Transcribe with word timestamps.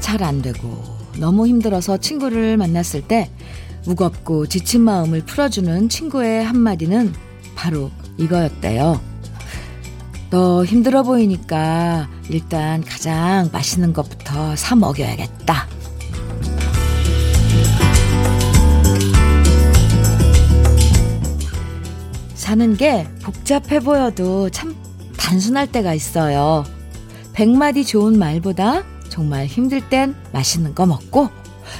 잘 0.00 0.22
안 0.22 0.42
되고 0.42 0.82
너무 1.18 1.46
힘들어서 1.46 1.96
친구를 1.98 2.56
만났을 2.56 3.02
때 3.02 3.30
무겁고 3.86 4.46
지친 4.46 4.82
마음을 4.82 5.22
풀어주는 5.24 5.88
친구의 5.88 6.44
한마디는 6.44 7.14
바로 7.54 7.90
이거였대요. 8.18 9.00
너 10.30 10.64
힘들어 10.64 11.02
보이니까 11.02 12.08
일단 12.28 12.82
가장 12.82 13.48
맛있는 13.52 13.92
것부터 13.92 14.56
사 14.56 14.74
먹여야겠다. 14.74 15.68
사는 22.34 22.76
게 22.76 23.06
복잡해 23.22 23.80
보여도 23.80 24.50
참 24.50 24.74
단순할 25.16 25.70
때가 25.70 25.94
있어요. 25.94 26.64
백마디 27.32 27.84
좋은 27.84 28.18
말보다 28.18 28.84
정말 29.16 29.46
힘들 29.46 29.80
땐 29.80 30.14
맛있는 30.34 30.74
거 30.74 30.84
먹고 30.84 31.30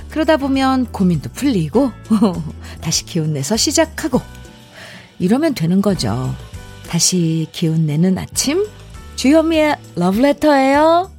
그러다 0.08 0.38
보면 0.38 0.86
고민도 0.86 1.32
풀리고 1.34 1.92
다시 2.80 3.04
기운 3.04 3.34
내서 3.34 3.58
시작하고 3.58 4.22
이러면 5.18 5.52
되는 5.52 5.82
거죠. 5.82 6.34
다시 6.88 7.46
기운 7.52 7.84
내는 7.84 8.16
아침 8.16 8.66
주현미의 9.16 9.76
러브레터예요. 9.96 11.10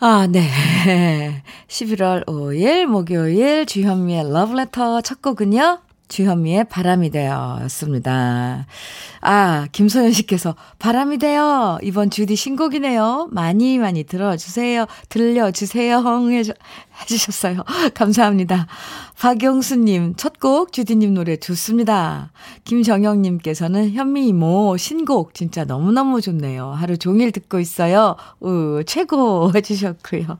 아, 0.00 0.26
네. 0.26 0.48
11월 1.68 2.24
5일 2.24 2.86
목요일 2.86 3.66
주현미의 3.66 4.32
러브레터 4.32 5.02
첫 5.02 5.20
곡은요. 5.20 5.80
주현미의 6.08 6.64
바람이 6.64 7.10
되어 7.10 7.60
였습니다. 7.64 8.66
아, 9.20 9.66
김소연 9.72 10.12
씨께서 10.12 10.54
바람이 10.78 11.18
되어 11.18 11.78
이번 11.82 12.08
주디 12.10 12.34
신곡이네요. 12.36 13.28
많이 13.30 13.78
많이 13.78 14.04
들어주세요. 14.04 14.86
들려주세요. 15.10 16.02
해주셨어요. 17.02 17.64
감사합니다. 17.94 18.66
박영수님, 19.20 20.14
첫 20.16 20.38
곡 20.40 20.72
주디님 20.72 21.14
노래 21.14 21.36
좋습니다. 21.36 22.30
김정영님께서는 22.64 23.90
현미 23.92 24.28
이모 24.28 24.76
신곡 24.76 25.34
진짜 25.34 25.64
너무너무 25.64 26.20
좋네요. 26.20 26.70
하루 26.70 26.96
종일 26.96 27.32
듣고 27.32 27.58
있어요. 27.58 28.14
우, 28.40 28.82
최고 28.86 29.50
해주셨고요. 29.54 30.38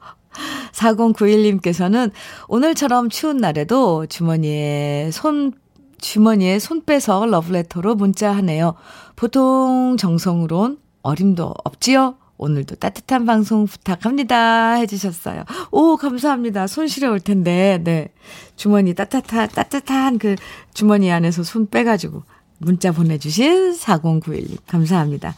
4091님께서는 0.72 2.11
오늘처럼 2.48 3.08
추운 3.08 3.39
날에도 3.39 4.06
주머니에 4.06 5.11
손, 5.12 5.53
주머니에 6.00 6.58
손 6.58 6.84
빼서 6.84 7.27
러브레터로 7.27 7.94
문자 7.94 8.34
하네요. 8.36 8.75
보통 9.16 9.97
정성으론 9.98 10.78
어림도 11.03 11.55
없지요? 11.64 12.16
오늘도 12.39 12.77
따뜻한 12.77 13.27
방송 13.27 13.66
부탁합니다. 13.66 14.75
해주셨어요. 14.75 15.44
오, 15.72 15.97
감사합니다. 15.97 16.69
손 16.69 16.86
시려울 16.86 17.19
텐데, 17.19 17.81
네. 17.83 18.09
주머니 18.55 18.94
따뜻한, 18.94 19.48
따뜻한 19.48 20.19
그 20.19 20.36
주머니 20.72 21.11
안에서 21.11 21.42
손 21.42 21.69
빼가지고 21.69 22.22
문자 22.59 22.92
보내주신 22.92 23.72
4091님. 23.72 24.59
감사합니다. 24.69 25.34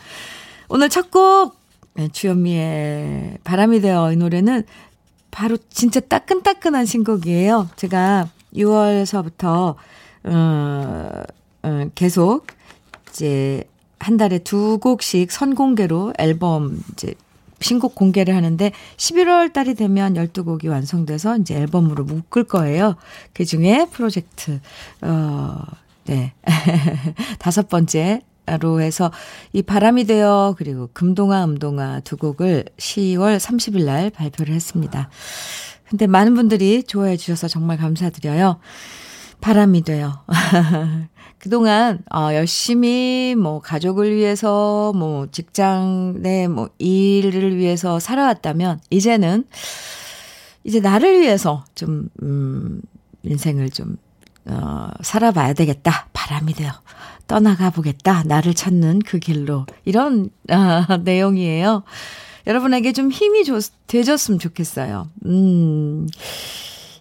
오늘 0.69 0.91
첫 0.91 1.11
곡, 1.11 1.57
네, 1.95 2.09
주현미의 2.09 3.39
바람이 3.45 3.81
되어 3.81 4.13
이 4.13 4.17
노래는 4.17 4.65
바로 5.31 5.57
진짜 5.69 6.01
따끈따끈한 6.01 6.87
신곡이에요. 6.87 7.69
제가 7.77 8.29
6월서부터, 8.55 9.75
어, 10.25 11.23
어, 11.63 11.91
계속 11.95 12.47
이제 13.11 13.65
한 13.99 14.17
달에 14.17 14.39
두 14.39 14.79
곡씩 14.79 15.31
선공개로 15.31 16.15
앨범 16.19 16.81
이제 16.93 17.15
신곡 17.61 17.95
공개를 17.95 18.35
하는데 18.35 18.73
11월 18.97 19.53
달이 19.53 19.75
되면 19.75 20.15
12곡이 20.15 20.69
완성돼서 20.69 21.37
이제 21.37 21.55
앨범으로 21.55 22.05
묶을 22.05 22.45
거예요. 22.45 22.97
그 23.35 23.45
중에 23.45 23.87
프로젝트, 23.91 24.61
어, 25.03 25.63
네. 26.07 26.33
다섯 27.39 27.69
번째 27.69 28.23
로 28.61 28.81
해서 28.81 29.13
이 29.53 29.63
바람이 29.63 30.05
되어 30.05 30.55
그리고 30.59 30.89
금동아 30.93 31.45
음동아 31.45 32.01
두 32.01 32.17
곡을 32.17 32.65
10월 32.77 33.39
30일 33.39 33.85
날 33.85 34.11
발표를 34.11 34.55
했습니다. 34.55 35.09
근데 35.89 36.07
많은 36.07 36.35
분들이 36.35 36.83
좋아해 36.83 37.17
주셔서 37.17 37.49
정말 37.49 37.77
감사드려요. 37.77 38.59
바람이 39.41 39.83
되어 39.83 40.25
그동안 41.39 42.01
어 42.13 42.31
열심히 42.35 43.35
뭐 43.39 43.61
가족을 43.61 44.15
위해서 44.15 44.93
뭐 44.95 45.27
직장 45.31 46.17
내뭐 46.19 46.71
일을 46.79 47.57
위해서 47.57 47.99
살아왔다면 47.99 48.81
이제는 48.91 49.45
이제 50.65 50.81
나를 50.81 51.21
위해서 51.21 51.65
좀 51.75 52.09
음 52.23 52.83
인생을 53.23 53.71
좀 53.71 53.97
어, 54.47 54.89
살아봐야 55.03 55.53
되겠다. 55.53 56.09
바람이 56.13 56.55
되어. 56.55 56.73
떠나가 57.31 57.71
보겠다. 57.71 58.25
나를 58.27 58.55
찾는 58.55 59.03
그 59.07 59.21
길로. 59.21 59.65
이런, 59.85 60.31
아, 60.49 60.99
내용이에요. 61.05 61.85
여러분에게 62.49 62.93
좀 62.93 63.13
힘이 63.13 63.45
줬, 63.45 63.63
되줬으면 63.87 64.41
좋겠어요. 64.41 65.07
음. 65.27 66.09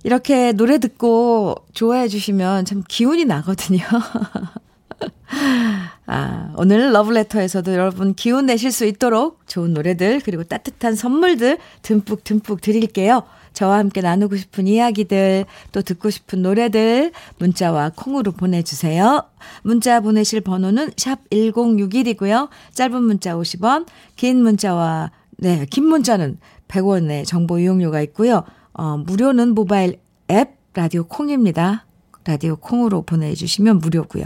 이렇게 0.04 0.52
노래 0.52 0.78
듣고 0.78 1.56
좋아해 1.74 2.08
주시면 2.08 2.66
참 2.66 2.84
기운이 2.88 3.26
나거든요. 3.26 3.82
아, 6.06 6.54
오늘 6.58 6.94
러브레터에서도 6.94 7.74
여러분 7.74 8.14
기운 8.14 8.46
내실 8.46 8.72
수 8.72 8.86
있도록 8.86 9.40
좋은 9.48 9.74
노래들, 9.74 10.22
그리고 10.24 10.44
따뜻한 10.44 10.94
선물들 10.94 11.58
듬뿍 11.82 12.24
듬뿍 12.24 12.62
드릴게요. 12.62 13.24
저와 13.54 13.78
함께 13.78 14.02
나누고 14.02 14.36
싶은 14.38 14.68
이야기들, 14.68 15.46
또 15.72 15.82
듣고 15.82 16.10
싶은 16.10 16.42
노래들, 16.42 17.12
문자와 17.38 17.92
콩으로 17.96 18.32
보내주세요. 18.32 19.24
문자 19.64 20.00
보내실 20.00 20.42
번호는 20.42 20.92
샵 20.98 21.30
1061이고요. 21.30 22.50
짧은 22.74 23.04
문자 23.04 23.36
50원, 23.36 23.86
긴 24.16 24.42
문자와, 24.44 25.12
네, 25.38 25.66
긴 25.70 25.86
문자는 25.86 26.40
100원의 26.68 27.26
정보 27.26 27.60
이용료가 27.60 28.02
있고요. 28.02 28.44
어, 28.74 28.98
무료는 28.98 29.56
모바일 29.56 30.00
앱 30.32 30.52
라디오 30.74 31.04
콩입니다. 31.06 31.86
라디오 32.26 32.56
콩으로 32.58 33.02
보내주시면 33.02 33.80
무료고요. 33.80 34.26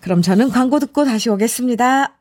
그럼 0.00 0.22
저는 0.22 0.50
광고 0.50 0.78
듣고 0.78 1.04
다시 1.04 1.30
오겠습니다. 1.30 2.18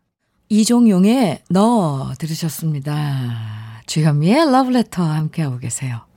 이종용의 0.50 1.44
너 1.50 2.12
들으셨습니다. 2.18 3.82
주현미의 3.86 4.52
러브레터 4.52 5.04
함께하고 5.04 5.60
계세요. 5.60 6.11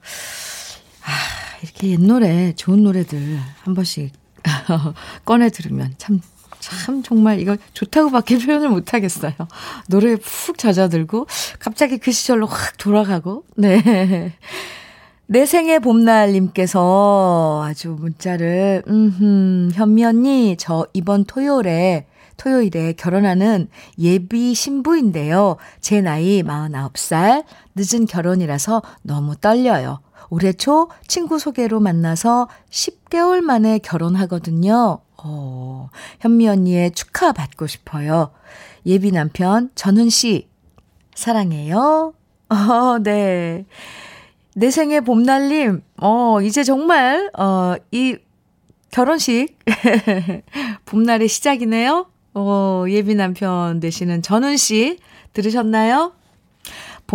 아, 1.04 1.10
이렇게 1.62 1.90
옛 1.90 2.00
노래, 2.00 2.52
좋은 2.54 2.82
노래들 2.82 3.38
한 3.62 3.74
번씩 3.74 4.12
꺼내 5.24 5.50
들으면 5.50 5.94
참, 5.98 6.20
참 6.60 7.02
정말 7.02 7.40
이거 7.40 7.56
좋다고밖에 7.72 8.38
표현을 8.38 8.68
못 8.68 8.94
하겠어요. 8.94 9.32
노래에 9.88 10.16
푹 10.16 10.58
젖어들고 10.58 11.26
갑자기 11.58 11.98
그 11.98 12.12
시절로 12.12 12.46
확 12.46 12.76
돌아가고, 12.78 13.44
네. 13.56 14.34
내 15.26 15.46
생의 15.46 15.80
봄날님께서 15.80 17.64
아주 17.66 17.96
문자를, 17.98 18.82
음흠, 18.86 19.70
현미 19.72 20.04
언니, 20.04 20.56
저 20.58 20.86
이번 20.92 21.24
토요일에 21.24 22.06
토요일에 22.36 22.92
결혼하는 22.94 23.68
예비 23.98 24.54
신부인데요. 24.54 25.56
제 25.80 26.00
나이 26.00 26.42
49살, 26.42 27.44
늦은 27.74 28.06
결혼이라서 28.06 28.82
너무 29.02 29.36
떨려요. 29.36 30.00
올해 30.30 30.52
초 30.52 30.88
친구 31.06 31.38
소개로 31.38 31.80
만나서 31.80 32.48
10개월 32.70 33.40
만에 33.40 33.78
결혼하거든요. 33.78 35.00
어, 35.16 35.88
현미 36.20 36.48
언니의 36.48 36.90
축하 36.92 37.32
받고 37.32 37.66
싶어요. 37.66 38.30
예비 38.86 39.10
남편 39.12 39.70
전훈 39.74 40.10
씨, 40.10 40.48
사랑해요. 41.14 42.14
어, 42.50 42.98
네. 43.02 43.64
내 44.54 44.70
생의 44.70 45.00
봄날님, 45.00 45.82
어, 46.00 46.40
이제 46.42 46.62
정말, 46.62 47.30
어, 47.36 47.74
이 47.90 48.16
결혼식, 48.90 49.58
봄날의 50.86 51.28
시작이네요. 51.28 52.06
어, 52.34 52.84
예비 52.88 53.14
남편 53.14 53.80
되시는 53.80 54.22
전훈 54.22 54.56
씨 54.56 54.98
들으셨나요? 55.32 56.12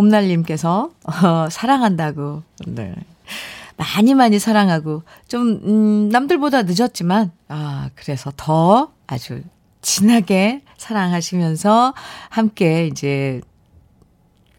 봄날님께서 0.00 0.90
어, 1.04 1.48
사랑한다고. 1.50 2.42
네. 2.66 2.94
많이 3.76 4.14
많이 4.14 4.38
사랑하고 4.38 5.02
좀 5.28 5.60
음, 5.64 6.08
남들보다 6.10 6.62
늦었지만 6.62 7.32
아 7.48 7.90
그래서 7.94 8.30
더 8.36 8.92
아주 9.06 9.42
진하게 9.80 10.62
사랑하시면서 10.76 11.94
함께 12.28 12.86
이제 12.86 13.40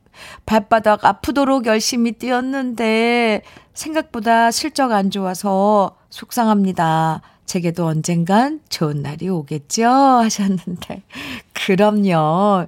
발바닥 0.45 1.05
아프도록 1.05 1.65
열심히 1.65 2.13
뛰었는데 2.13 3.41
생각보다 3.73 4.51
실적 4.51 4.91
안 4.91 5.09
좋아서 5.11 5.95
속상합니다. 6.09 7.21
제게도 7.45 7.85
언젠간 7.85 8.61
좋은 8.69 9.01
날이 9.01 9.27
오겠죠? 9.29 9.85
하셨는데. 9.87 11.03
그럼요. 11.53 12.65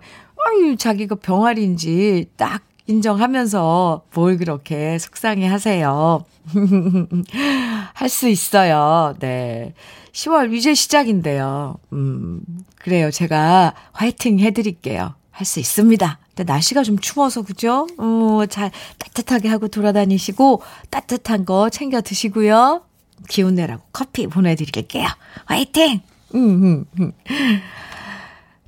아유, 0.48 0.78
자기가 0.78 1.16
병아리인지 1.16 2.32
딱 2.38 2.62
인정하면서 2.88 4.04
뭘 4.14 4.38
그렇게 4.38 4.98
속상해 5.00 5.48
하세요. 5.48 6.24
할 7.94 8.10
수 8.10 8.28
있어요. 8.28 9.16
네. 9.20 9.74
10월 10.12 10.54
이제 10.54 10.74
시작인데요. 10.74 11.78
음, 11.94 12.42
그래요. 12.78 13.10
제가 13.12 13.74
화이팅 13.92 14.40
해드릴게요. 14.40 15.16
할 15.32 15.46
수 15.46 15.60
있습니다. 15.60 16.20
근데 16.36 16.52
날씨가 16.52 16.84
좀 16.84 17.00
추워서 17.00 17.44
그죠? 17.44 17.88
어, 17.98 18.42
잘 18.50 18.72
따뜻하게 18.98 19.48
하고 19.50 19.68
돌아다니시고 19.70 20.62
따뜻한 20.90 21.46
거 21.46 21.70
챙겨 21.70 22.02
드시고요. 22.02 22.84
기운 23.30 23.56
내라고 23.56 23.84
커피 23.94 24.28
보내드릴게요. 24.28 25.08
화이팅! 25.46 26.02
음, 26.36 26.64
음, 26.64 26.86
음. 27.00 27.12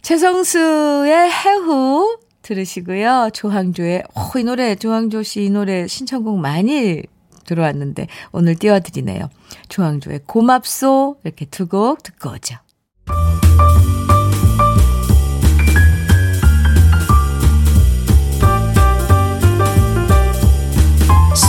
최성수의 0.02 1.30
해후 1.32 2.18
들으시고요. 2.42 3.32
조항조의, 3.34 4.04
어, 4.16 4.40
이 4.40 4.44
노래, 4.44 4.76
조항조 4.76 5.24
씨 5.24 5.46
이 5.46 5.50
노래 5.50 5.86
신청곡 5.88 6.40
많이 6.40 7.02
들어왔는데 7.46 8.08
오늘 8.32 8.56
띄워드리네요. 8.56 9.30
조항조의 9.68 10.22
고맙소 10.26 11.18
이렇게 11.26 11.46
두 11.46 11.68
곡 11.68 12.04
듣고 12.04 12.30
오죠. 12.32 12.56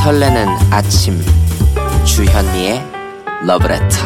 설레는 0.08 0.46
아침 0.70 1.20
주현미의 2.06 2.82
러브레터 3.46 3.96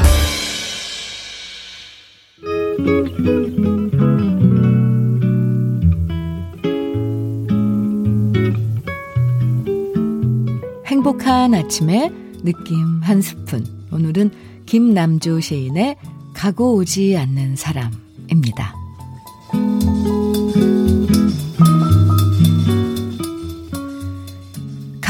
행복한 10.87 11.55
아침에 11.55 12.11
느낌 12.43 13.01
한 13.01 13.23
스푼. 13.23 13.65
오늘은 13.93 14.33
김남조 14.67 15.39
시인의 15.39 15.99
가고 16.35 16.75
오지 16.75 17.17
않는 17.17 17.55
사람입니다. 17.55 18.82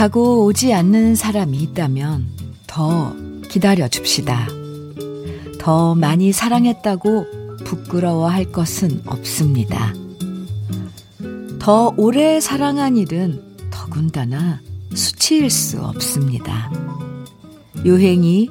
가고 0.03 0.47
오지 0.47 0.75
않는 0.75 1.15
사람이 1.15 1.59
있다면 1.59 2.27
더 2.67 3.15
기다려 3.49 3.87
줍시다. 3.87 4.49
더 5.61 5.95
많이 5.95 6.33
사랑했다고 6.33 7.59
부끄러워할 7.65 8.51
것은 8.51 9.03
없습니다. 9.07 9.95
더 11.61 11.95
오래 11.97 12.41
사랑한 12.41 12.97
일은 12.97 13.45
더군다나 13.71 14.61
수치일 14.93 15.51
수 15.51 15.81
없습니다. 15.81 16.73
요행이 17.87 18.49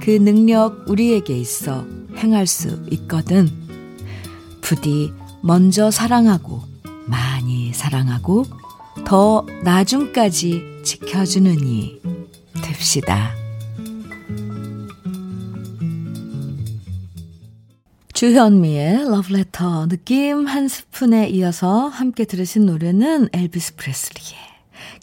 그 0.00 0.10
능력 0.12 0.88
우리에게 0.88 1.36
있어 1.36 1.84
행할 2.16 2.46
수 2.46 2.82
있거든. 2.92 3.50
부디 4.62 5.12
먼저 5.42 5.90
사랑하고 5.90 6.62
많이 7.04 7.74
사랑하고 7.74 8.46
더 9.04 9.44
나중까지 9.64 10.72
지켜주는 10.84 11.66
이 11.66 12.00
됩시다. 12.62 13.34
주현미의 18.12 19.10
러브레터 19.10 19.88
느낌 19.88 20.46
한 20.46 20.68
스푼에 20.68 21.28
이어서 21.30 21.88
함께 21.88 22.24
들으신 22.24 22.66
노래는 22.66 23.30
엘비스 23.32 23.74
프레슬리의 23.76 24.40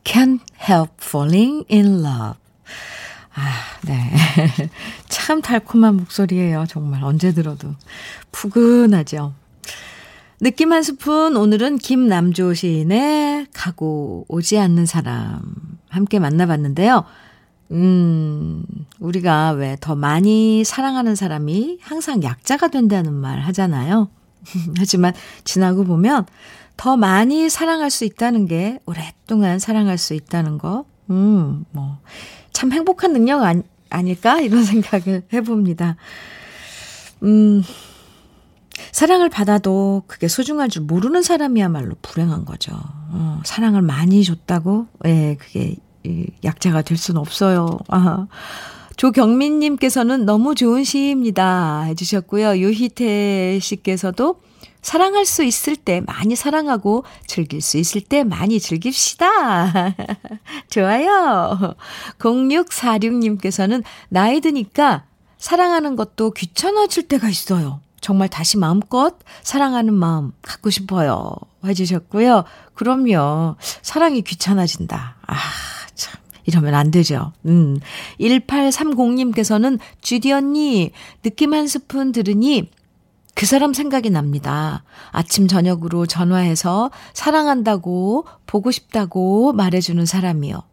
Can't 0.03 0.39
Help 0.69 0.93
Falling 1.01 1.65
in 1.69 2.05
Love. 2.05 2.39
아, 3.33 3.51
네. 3.85 4.11
참 5.09 5.41
달콤한 5.41 5.97
목소리예요. 5.97 6.65
정말 6.67 7.03
언제 7.03 7.33
들어도. 7.33 7.75
푸근하죠. 8.31 9.33
느낌 10.43 10.73
한 10.73 10.81
스푼 10.81 11.37
오늘은 11.37 11.77
김남조 11.77 12.55
시인의 12.55 13.45
가고 13.53 14.25
오지 14.27 14.57
않는 14.57 14.87
사람 14.87 15.39
함께 15.87 16.17
만나봤는데요. 16.17 17.05
음, 17.69 18.65
우리가 18.99 19.51
왜 19.51 19.77
더 19.79 19.95
많이 19.95 20.63
사랑하는 20.63 21.13
사람이 21.15 21.77
항상 21.83 22.23
약자가 22.23 22.69
된다는 22.69 23.13
말 23.13 23.39
하잖아요. 23.41 24.09
하지만 24.77 25.13
지나고 25.43 25.83
보면 25.83 26.25
더 26.75 26.97
많이 26.97 27.47
사랑할 27.47 27.91
수 27.91 28.03
있다는 28.03 28.47
게 28.47 28.79
오랫동안 28.87 29.59
사랑할 29.59 29.99
수 29.99 30.15
있다는 30.15 30.57
거, 30.57 30.85
음, 31.11 31.65
뭐, 31.69 31.99
참 32.51 32.71
행복한 32.71 33.13
능력 33.13 33.43
아니, 33.43 33.61
아닐까? 33.91 34.41
이런 34.41 34.63
생각을 34.65 35.21
해봅니다. 35.31 35.97
음, 37.21 37.61
사랑을 38.91 39.29
받아도 39.29 40.03
그게 40.07 40.27
소중할 40.27 40.69
줄 40.69 40.83
모르는 40.83 41.21
사람이야말로 41.21 41.95
불행한 42.01 42.45
거죠. 42.45 42.71
어, 42.73 43.41
사랑을 43.43 43.81
많이 43.81 44.23
줬다고, 44.23 44.87
예, 45.05 45.37
그게 45.39 45.75
약자가 46.43 46.81
될 46.81 46.97
수는 46.97 47.19
없어요. 47.19 47.79
아. 47.87 48.27
조경민님께서는 48.97 50.25
너무 50.25 50.53
좋은 50.53 50.83
시입니다. 50.83 51.81
해주셨고요. 51.83 52.57
유희태 52.57 53.57
씨께서도 53.59 54.39
사랑할 54.81 55.25
수 55.25 55.43
있을 55.43 55.75
때 55.75 56.01
많이 56.01 56.35
사랑하고 56.35 57.03
즐길 57.25 57.61
수 57.61 57.77
있을 57.77 58.01
때 58.01 58.23
많이 58.23 58.59
즐깁시다. 58.59 59.95
좋아요. 60.69 61.75
0646님께서는 62.19 63.83
나이 64.09 64.41
드니까 64.41 65.05
사랑하는 65.37 65.95
것도 65.95 66.31
귀찮아질 66.31 67.07
때가 67.07 67.29
있어요. 67.29 67.81
정말 68.01 68.27
다시 68.27 68.57
마음껏 68.57 69.15
사랑하는 69.43 69.93
마음 69.93 70.33
갖고 70.41 70.69
싶어요. 70.69 71.33
해주셨고요. 71.63 72.43
그럼요. 72.73 73.55
사랑이 73.81 74.23
귀찮아진다. 74.23 75.17
아, 75.27 75.35
참. 75.93 76.19
이러면 76.45 76.73
안 76.73 76.89
되죠. 76.89 77.31
음. 77.45 77.79
1830님께서는 78.19 79.79
주디 80.01 80.31
언니, 80.31 80.91
느낌 81.21 81.53
한 81.53 81.67
스푼 81.67 82.11
들으니 82.11 82.69
그 83.35 83.45
사람 83.45 83.73
생각이 83.73 84.09
납니다. 84.09 84.83
아침, 85.11 85.47
저녁으로 85.47 86.05
전화해서 86.05 86.91
사랑한다고, 87.13 88.25
보고 88.45 88.71
싶다고 88.71 89.53
말해주는 89.53 90.05
사람이요. 90.05 90.63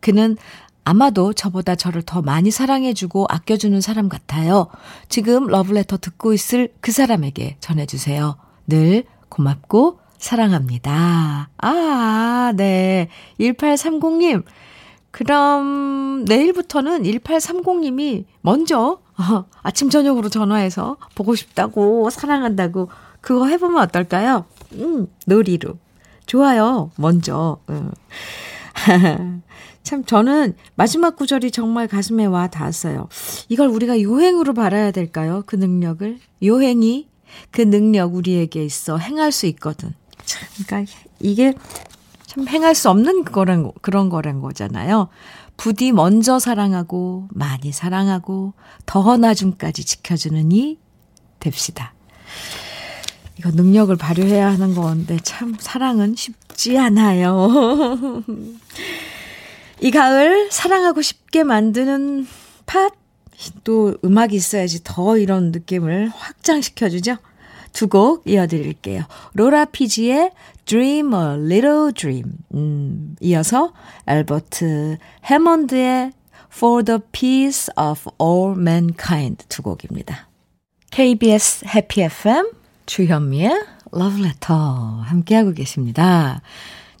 그는 0.00 0.36
아마도 0.84 1.32
저보다 1.32 1.74
저를 1.74 2.02
더 2.02 2.22
많이 2.22 2.50
사랑해주고 2.50 3.26
아껴주는 3.28 3.80
사람 3.80 4.08
같아요. 4.08 4.68
지금 5.08 5.46
러브레터 5.46 5.96
듣고 5.98 6.32
있을 6.34 6.72
그 6.80 6.92
사람에게 6.92 7.56
전해주세요. 7.60 8.36
늘 8.66 9.04
고맙고 9.30 9.98
사랑합니다. 10.18 11.48
아, 11.58 12.52
네. 12.56 13.08
1830님. 13.40 14.44
그럼 15.10 16.24
내일부터는 16.24 17.04
1830님이 17.04 18.24
먼저 18.40 18.98
어, 19.16 19.44
아침 19.62 19.88
저녁으로 19.88 20.28
전화해서 20.28 20.96
보고 21.14 21.34
싶다고 21.34 22.10
사랑한다고 22.10 22.88
그거 23.20 23.46
해보면 23.46 23.80
어떨까요? 23.84 24.44
음, 24.72 25.06
놀이로 25.26 25.78
좋아요. 26.26 26.90
먼저. 26.96 27.58
음. 27.70 27.92
참 29.82 30.04
저는 30.04 30.56
마지막 30.74 31.16
구절이 31.16 31.50
정말 31.50 31.88
가슴에 31.88 32.24
와 32.24 32.46
닿았어요. 32.46 33.08
이걸 33.48 33.68
우리가 33.68 34.00
요행으로 34.00 34.54
바라야 34.54 34.90
될까요? 34.90 35.42
그 35.46 35.56
능력을 35.56 36.18
요행이 36.42 37.08
그 37.50 37.62
능력 37.62 38.14
우리에게 38.14 38.64
있어 38.64 38.96
행할 38.96 39.32
수 39.32 39.46
있거든. 39.46 39.92
참, 40.24 40.48
그러니까 40.66 40.92
이게 41.20 41.54
참 42.26 42.48
행할 42.48 42.74
수 42.74 42.90
없는 42.90 43.24
거란 43.24 43.72
그런 43.82 44.08
거란 44.08 44.40
거잖아요. 44.40 45.08
부디 45.56 45.92
먼저 45.92 46.38
사랑하고 46.38 47.28
많이 47.30 47.72
사랑하고 47.72 48.54
더 48.86 49.16
나중까지 49.16 49.84
지켜주는 49.84 50.50
이 50.52 50.78
됩시다. 51.38 51.94
이거 53.38 53.50
능력을 53.50 53.94
발휘해야 53.96 54.50
하는 54.52 54.74
건데 54.74 55.18
참 55.22 55.54
사랑은 55.58 56.14
쉽지 56.14 56.78
않아요. 56.78 58.22
이 59.80 59.90
가을 59.90 60.50
사랑하고 60.50 61.02
싶게 61.02 61.42
만드는 61.42 62.26
팟, 62.66 62.90
또 63.64 63.96
음악이 64.04 64.36
있어야지 64.36 64.82
더 64.84 65.18
이런 65.18 65.50
느낌을 65.50 66.08
확장시켜 66.14 66.88
주죠. 66.88 67.16
두 67.72 67.88
곡 67.88 68.22
이어드릴게요. 68.26 69.02
로라 69.32 69.64
피지의 69.66 70.30
Dream 70.64 71.12
a 71.12 71.20
Little 71.44 71.92
Dream. 71.92 72.32
음, 72.54 73.16
이어서 73.20 73.72
알버트 74.06 74.98
해먼드의 75.24 76.12
For 76.54 76.84
the 76.84 77.00
Peace 77.10 77.66
of 77.76 78.08
All 78.22 78.56
Mankind 78.56 79.44
두 79.48 79.62
곡입니다. 79.62 80.28
KBS 80.92 81.64
해피 81.74 82.02
FM 82.02 82.46
주현미의 82.86 83.50
Love 83.94 84.20
Letter 84.20 84.58
함께하고 85.04 85.52
계십니다. 85.52 86.40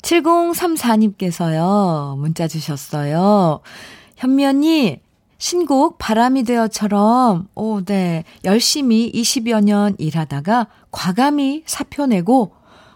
7034님께서요, 0.02 2.18
문자 2.18 2.46
주셨어요. 2.46 3.60
언니, 4.22 5.00
신곡 5.38 5.98
바람이 5.98 6.44
되어처럼, 6.44 7.48
오, 7.54 7.84
네, 7.84 8.24
열심히 8.44 9.10
20여 9.12 9.64
년 9.64 9.96
일하다가 9.98 10.68
과감히 10.90 11.62
사표 11.66 12.06
내고 12.06 12.52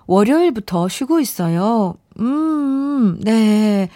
월요일부터 0.07 0.89
쉬고 0.89 1.21
있어요. 1.21 1.95
음, 2.21 3.19
네. 3.21 3.89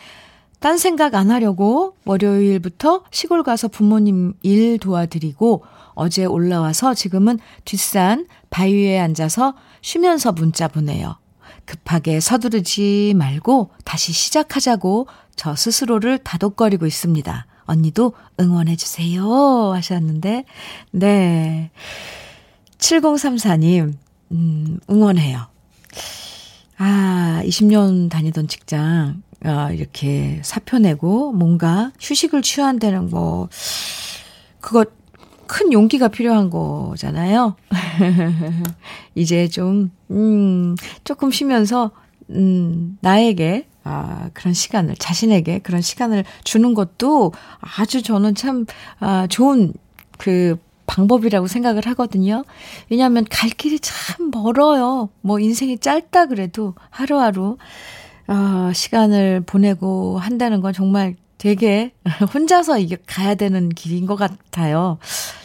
딴 0.62 0.78
생각 0.78 1.16
안 1.16 1.32
하려고 1.32 1.96
월요일부터 2.04 3.02
시골 3.10 3.42
가서 3.42 3.66
부모님 3.66 4.34
일 4.42 4.78
도와드리고 4.78 5.64
어제 5.94 6.24
올라와서 6.24 6.94
지금은 6.94 7.40
뒷산 7.64 8.28
바위에 8.48 9.00
앉아서 9.00 9.54
쉬면서 9.80 10.30
문자 10.30 10.68
보내요. 10.68 11.16
급하게 11.64 12.20
서두르지 12.20 13.12
말고 13.16 13.70
다시 13.84 14.12
시작하자고 14.12 15.08
저 15.34 15.56
스스로를 15.56 16.18
다독거리고 16.18 16.86
있습니다. 16.86 17.46
언니도 17.64 18.12
응원해주세요. 18.38 19.72
하셨는데, 19.72 20.44
네. 20.92 21.70
7034님, 22.78 23.94
음, 24.30 24.78
응원해요. 24.88 25.40
아, 26.78 27.42
20년 27.44 28.10
다니던 28.10 28.46
직장, 28.46 29.22
아, 29.44 29.70
이렇게 29.72 30.40
사표 30.42 30.78
내고 30.78 31.32
뭔가 31.32 31.92
휴식을 32.00 32.42
취한다는 32.42 33.10
거, 33.10 33.48
그거 34.60 34.84
큰 35.46 35.72
용기가 35.72 36.08
필요한 36.08 36.48
거잖아요. 36.48 37.56
이제 39.14 39.48
좀, 39.48 39.90
음, 40.10 40.76
조금 41.04 41.30
쉬면서, 41.30 41.90
음, 42.30 42.96
나에게, 43.00 43.66
아, 43.84 44.30
그런 44.32 44.54
시간을, 44.54 44.94
자신에게 44.96 45.58
그런 45.58 45.82
시간을 45.82 46.24
주는 46.44 46.72
것도 46.74 47.32
아주 47.60 48.02
저는 48.02 48.34
참, 48.36 48.64
아, 49.00 49.26
좋은 49.28 49.72
그 50.18 50.56
방법이라고 50.86 51.46
생각을 51.48 51.86
하거든요. 51.86 52.44
왜냐하면 52.90 53.24
갈 53.28 53.50
길이 53.50 53.78
참 53.80 54.30
멀어요. 54.30 55.08
뭐 55.20 55.40
인생이 55.40 55.78
짧다 55.78 56.26
그래도 56.26 56.74
하루하루, 56.90 57.56
어, 58.32 58.72
시간을 58.72 59.42
보내고 59.42 60.18
한다는 60.18 60.62
건 60.62 60.72
정말 60.72 61.16
되게 61.36 61.92
혼자서 62.32 62.78
이게 62.78 62.96
가야 63.06 63.34
되는 63.34 63.68
길인 63.68 64.06
것 64.06 64.16
같아요. 64.16 64.98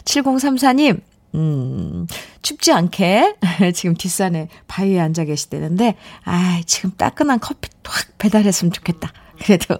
7034님, 0.04 1.02
음, 1.34 2.06
춥지 2.40 2.72
않게 2.72 3.36
지금 3.74 3.94
뒷산에 3.94 4.48
바위에 4.68 4.98
앉아 5.00 5.24
계시대는데, 5.24 5.96
아 6.24 6.60
지금 6.64 6.92
따끈한 6.96 7.40
커피 7.40 7.68
확 7.84 8.16
배달했으면 8.16 8.72
좋겠다. 8.72 9.12
그래도 9.38 9.78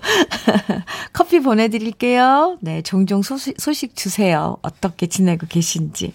커피 1.14 1.40
보내드릴게요. 1.40 2.58
네, 2.60 2.82
종종 2.82 3.22
소식, 3.22 3.58
소식 3.58 3.96
주세요. 3.96 4.58
어떻게 4.60 5.06
지내고 5.06 5.46
계신지. 5.48 6.12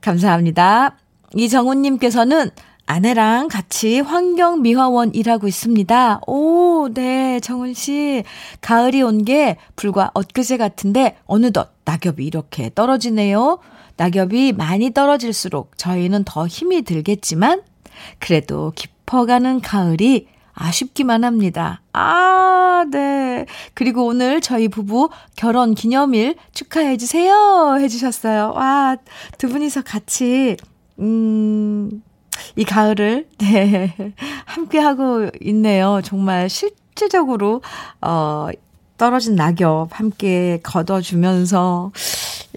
감사합니다. 0.00 0.96
이정훈님께서는 1.34 2.50
아내랑 2.86 3.48
같이 3.48 4.00
환경미화원 4.00 5.14
일하고 5.14 5.48
있습니다. 5.48 6.20
오, 6.26 6.88
네, 6.92 7.40
정은 7.40 7.72
씨. 7.74 8.24
가을이 8.60 9.02
온 9.02 9.24
게 9.24 9.56
불과 9.74 10.10
엊그제 10.12 10.58
같은데 10.58 11.16
어느덧 11.24 11.70
낙엽이 11.86 12.24
이렇게 12.26 12.70
떨어지네요. 12.74 13.58
낙엽이 13.96 14.52
많이 14.52 14.92
떨어질수록 14.92 15.78
저희는 15.78 16.24
더 16.24 16.46
힘이 16.46 16.82
들겠지만 16.82 17.62
그래도 18.18 18.72
깊어가는 18.74 19.60
가을이 19.62 20.26
아쉽기만 20.52 21.24
합니다. 21.24 21.80
아, 21.94 22.84
네. 22.90 23.46
그리고 23.72 24.04
오늘 24.04 24.40
저희 24.40 24.68
부부 24.68 25.08
결혼 25.36 25.74
기념일 25.74 26.36
축하해주세요. 26.52 27.78
해주셨어요. 27.80 28.52
와, 28.54 28.96
두 29.38 29.48
분이서 29.48 29.82
같이, 29.82 30.56
음, 30.98 32.02
이 32.56 32.64
가을을, 32.64 33.26
네, 33.38 33.94
함께 34.44 34.78
하고 34.78 35.28
있네요. 35.40 36.00
정말 36.04 36.48
실제적으로, 36.48 37.62
어, 38.00 38.48
떨어진 38.96 39.34
낙엽 39.34 39.88
함께 39.92 40.60
걷어주면서, 40.62 41.92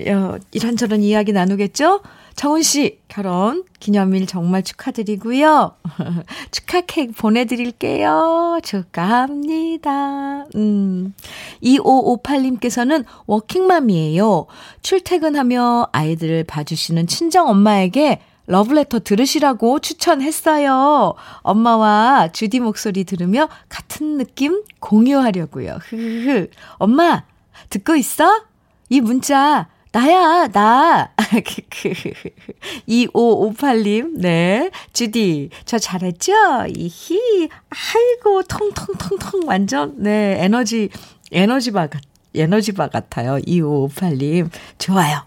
어, 0.07 0.35
이런저런 0.51 1.01
이야기 1.01 1.33
나누겠죠? 1.33 2.01
정훈 2.37 2.61
씨, 2.61 2.99
결혼 3.07 3.63
기념일 3.79 4.27
정말 4.27 4.61
축하드리고요. 4.61 5.71
축하 6.51 6.81
케이크 6.81 7.11
보내드릴게요. 7.11 8.59
축하합니다. 8.63 10.45
음. 10.53 11.15
2558님께서는 11.63 13.05
워킹맘이에요. 13.25 14.45
출퇴근하며 14.83 15.87
아이들을 15.91 16.43
봐주시는 16.43 17.07
친정 17.07 17.49
엄마에게 17.49 18.21
러브레터 18.47 18.99
들으시라고 18.99 19.79
추천했어요. 19.79 21.13
엄마와 21.41 22.29
주디 22.31 22.59
목소리 22.61 23.03
들으며 23.03 23.47
같은 23.69 24.17
느낌 24.17 24.63
공유하려고요. 24.79 25.79
흐흐흐. 25.83 26.47
엄마, 26.77 27.23
듣고 27.69 27.95
있어? 27.95 28.43
이 28.89 29.01
문자 29.01 29.67
나야, 29.91 30.47
나. 30.49 31.11
2558님, 32.87 34.19
네. 34.19 34.69
주디, 34.93 35.49
저 35.65 35.79
잘했죠? 35.79 36.33
이히. 36.75 37.49
아이고, 37.69 38.43
통통통통 38.43 39.41
완전, 39.47 39.95
네. 39.97 40.37
에너지, 40.39 40.89
에너지바, 41.31 41.87
에너지바 42.35 42.89
같아요. 42.89 43.37
2558님. 43.37 44.49
좋아요. 44.77 45.23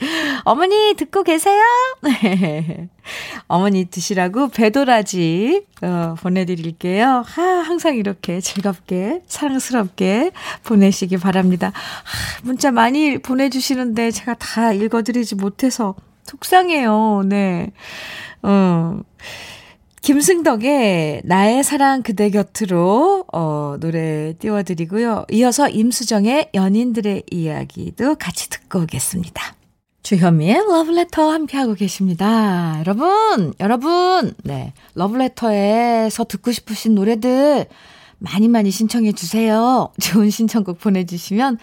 어머니 0.44 0.94
듣고 0.96 1.22
계세요? 1.22 1.62
어머니 3.48 3.84
드시라고 3.84 4.48
배도라지 4.48 5.64
어, 5.82 6.14
보내드릴게요. 6.20 7.22
하, 7.26 7.42
항상 7.42 7.96
이렇게 7.96 8.40
즐겁게 8.40 9.22
사랑스럽게 9.26 10.32
보내시기 10.64 11.16
바랍니다. 11.18 11.72
하, 11.74 12.40
문자 12.42 12.70
많이 12.70 13.18
보내주시는데 13.18 14.10
제가 14.10 14.34
다 14.34 14.72
읽어드리지 14.72 15.36
못해서 15.36 15.94
속상해요. 16.24 17.22
네. 17.26 17.72
어. 18.42 19.00
김승덕의 20.02 21.22
나의 21.24 21.62
사랑 21.62 22.02
그대 22.02 22.30
곁으로 22.30 23.26
어, 23.32 23.76
노래 23.80 24.32
띄워드리고요. 24.38 25.26
이어서 25.30 25.68
임수정의 25.68 26.50
연인들의 26.54 27.24
이야기도 27.30 28.14
같이 28.14 28.48
듣고 28.48 28.80
오겠습니다. 28.80 29.59
주현미의 30.02 30.54
러브레터 30.68 31.30
함께하고 31.30 31.74
계십니다. 31.74 32.76
여러분, 32.80 33.52
여러분, 33.60 34.34
네. 34.42 34.72
러브레터에서 34.94 36.24
듣고 36.24 36.52
싶으신 36.52 36.94
노래들 36.94 37.66
많이 38.18 38.48
많이 38.48 38.70
신청해 38.70 39.12
주세요. 39.12 39.92
좋은 40.00 40.30
신청곡 40.30 40.78
보내주시면, 40.78 41.58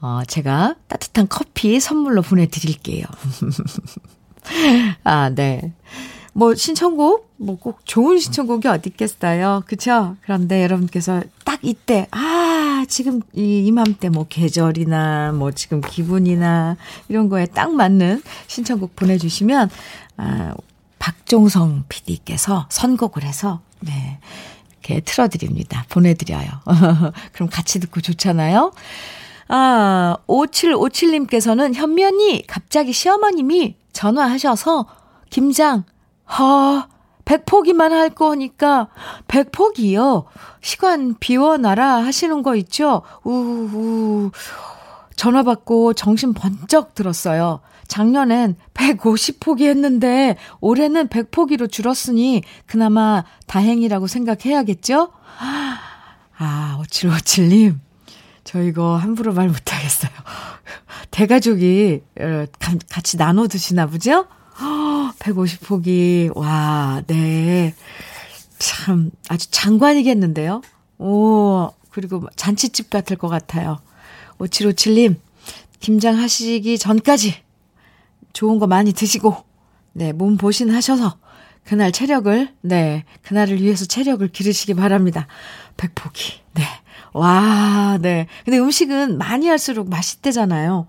어, 0.00 0.22
제가 0.26 0.76
따뜻한 0.88 1.28
커피 1.28 1.80
선물로 1.80 2.22
보내드릴게요. 2.22 3.04
아, 5.04 5.30
네. 5.30 5.72
뭐 6.32 6.54
신청곡 6.54 7.30
뭐 7.36 7.56
꼭 7.56 7.80
좋은 7.84 8.18
신청곡이 8.18 8.68
어디 8.68 8.90
있겠어요. 8.90 9.62
그쵸? 9.66 10.16
그런데 10.22 10.62
여러분께서 10.62 11.22
딱 11.44 11.58
이때 11.62 12.06
아 12.10 12.84
지금 12.88 13.20
이 13.32 13.64
이맘때 13.66 14.08
뭐 14.08 14.26
계절이나 14.28 15.32
뭐 15.32 15.52
지금 15.52 15.80
기분이나 15.80 16.76
이런 17.08 17.28
거에 17.28 17.46
딱 17.46 17.72
맞는 17.74 18.22
신청곡 18.46 18.96
보내 18.96 19.18
주시면 19.18 19.70
아 20.16 20.54
박종성 20.98 21.84
PD께서 21.88 22.66
선곡을 22.70 23.24
해서 23.24 23.60
네 23.80 24.18
이렇게 24.70 25.00
틀어 25.00 25.28
드립니다. 25.28 25.84
보내 25.88 26.14
드려요. 26.14 26.48
그럼 27.32 27.48
같이 27.50 27.78
듣고 27.80 28.00
좋잖아요. 28.00 28.72
아 29.48 30.16
5757님께서는 30.26 31.74
현면이 31.74 32.44
갑자기 32.46 32.92
시어머님이 32.92 33.76
전화하셔서 33.92 34.86
김장 35.30 35.84
허, 36.26 36.86
백포기만 37.24 37.92
할 37.92 38.10
거니까 38.10 38.88
백포기요. 39.28 40.24
시간 40.60 41.14
비워놔라 41.18 42.04
하시는 42.04 42.42
거 42.42 42.56
있죠? 42.56 43.02
우우. 43.24 44.30
전화 45.16 45.42
받고 45.42 45.94
정신 45.94 46.32
번쩍 46.34 46.94
들었어요. 46.94 47.60
작년엔 47.86 48.56
150포기 48.74 49.62
했는데 49.62 50.36
올해는 50.60 51.08
100포기로 51.08 51.70
줄었으니 51.70 52.42
그나마 52.66 53.22
다행이라고 53.46 54.06
생각해야겠죠? 54.06 55.12
아, 56.38 56.78
5757님. 56.82 57.78
저 58.44 58.62
이거 58.62 58.96
함부로 58.96 59.32
말 59.32 59.48
못하겠어요. 59.48 60.10
대가족이 61.10 62.02
어, 62.20 62.46
같이 62.90 63.16
나눠 63.16 63.46
드시나 63.46 63.86
보죠? 63.86 64.26
150포기. 65.22 66.36
와, 66.36 67.02
네. 67.06 67.74
참, 68.58 69.10
아주 69.28 69.50
장관이겠는데요? 69.50 70.62
오, 70.98 71.70
그리고 71.90 72.26
잔치집 72.36 72.90
같을 72.90 73.16
것 73.16 73.28
같아요. 73.28 73.78
5757님, 74.38 75.16
김장하시기 75.80 76.78
전까지 76.78 77.34
좋은 78.32 78.58
거 78.58 78.66
많이 78.66 78.92
드시고, 78.92 79.36
네, 79.92 80.12
몸 80.12 80.36
보신하셔서 80.36 81.18
그날 81.64 81.92
체력을, 81.92 82.54
네, 82.62 83.04
그날을 83.22 83.60
위해서 83.60 83.84
체력을 83.84 84.26
기르시기 84.28 84.74
바랍니다. 84.74 85.26
백포기, 85.76 86.40
네. 86.54 86.64
와, 87.12 87.98
네. 88.00 88.26
근데 88.44 88.58
음식은 88.58 89.18
많이 89.18 89.48
할수록 89.48 89.88
맛있대잖아요. 89.88 90.86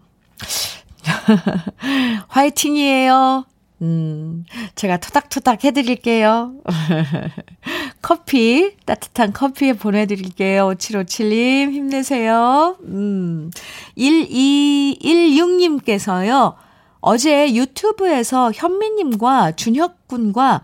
화이팅이에요. 2.30 3.46
음, 3.82 4.46
제가 4.76 4.98
토닥토닥 4.98 5.64
해드릴게요. 5.66 6.54
커피, 8.02 8.76
따뜻한 8.86 9.34
커피 9.34 9.74
보내드릴게요. 9.74 10.70
5757님, 10.70 11.72
힘내세요. 11.72 12.78
음, 12.84 13.52
1216님께서요, 13.98 16.54
어제 17.02 17.54
유튜브에서 17.54 18.54
현미님과 18.54 19.54
준혁군과, 19.54 20.62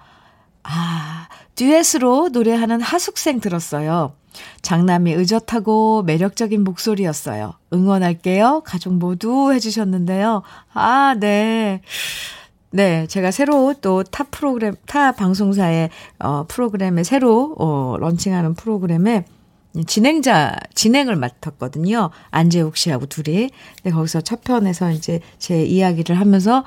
아, 0.63 1.27
듀엣으로 1.55 2.29
노래하는 2.29 2.79
하숙생 2.79 3.41
들었어요. 3.41 4.13
장남이 4.61 5.11
의젓하고 5.13 6.03
매력적인 6.03 6.63
목소리였어요. 6.63 7.55
응원할게요. 7.73 8.61
가족 8.65 8.93
모두 8.93 9.51
해주셨는데요. 9.51 10.43
아, 10.73 11.15
네. 11.19 11.81
네, 12.71 13.07
제가 13.07 13.31
새로 13.31 13.73
또 13.81 14.03
타 14.03 14.23
프로그램, 14.25 14.75
타 14.85 15.11
방송사의, 15.11 15.89
어, 16.19 16.45
프로그램에 16.47 17.03
새로, 17.03 17.55
어, 17.57 17.95
런칭하는 17.99 18.53
프로그램에 18.53 19.25
진행자, 19.87 20.55
진행을 20.75 21.15
맡았거든요. 21.15 22.09
안재욱 22.31 22.75
씨하고 22.77 23.05
둘이. 23.05 23.49
근데 23.81 23.95
거기서 23.95 24.21
첫 24.21 24.43
편에서 24.43 24.91
이제 24.91 25.19
제 25.37 25.63
이야기를 25.63 26.19
하면서 26.19 26.63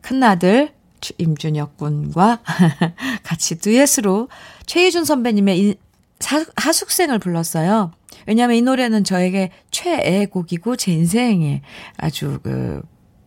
큰아들, 0.00 0.72
임준혁 1.18 1.78
군과 1.78 2.40
같이 3.24 3.58
듀엣으로 3.58 4.28
최희준 4.66 5.04
선배님의 5.04 5.76
사, 6.20 6.44
하숙생을 6.56 7.18
불렀어요. 7.18 7.90
왜냐하면 8.26 8.56
이 8.56 8.62
노래는 8.62 9.02
저에게 9.02 9.50
최애 9.72 10.26
곡이고 10.26 10.76
제 10.76 10.92
인생에 10.92 11.62
아주 11.96 12.38
그, 12.42 12.82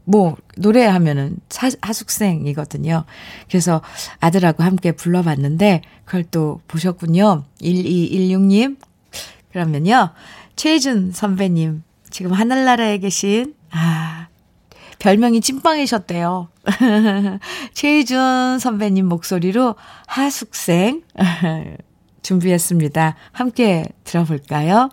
뭐, 0.06 0.38
노래하면은 0.58 1.38
사, 1.50 1.70
하숙생이거든요. 1.82 3.06
그래서 3.50 3.82
아들하고 4.20 4.64
함께 4.64 4.92
불러봤는데, 4.92 5.82
그걸 6.06 6.24
또 6.24 6.62
보셨군요. 6.68 7.44
1216님. 7.62 8.78
그러면요. 9.52 10.12
최희준 10.56 11.12
선배님. 11.12 11.84
지금 12.10 12.32
하늘나라에 12.32 13.00
계신, 13.00 13.56
아, 13.72 14.28
별명이 15.00 15.42
찐빵이셨대요. 15.42 16.50
최희준 17.74 18.60
선배님 18.60 19.08
목소리로 19.08 19.76
하숙생. 20.08 21.04
준비했습니다. 22.22 23.16
함께 23.32 23.86
들어볼까요? 24.04 24.90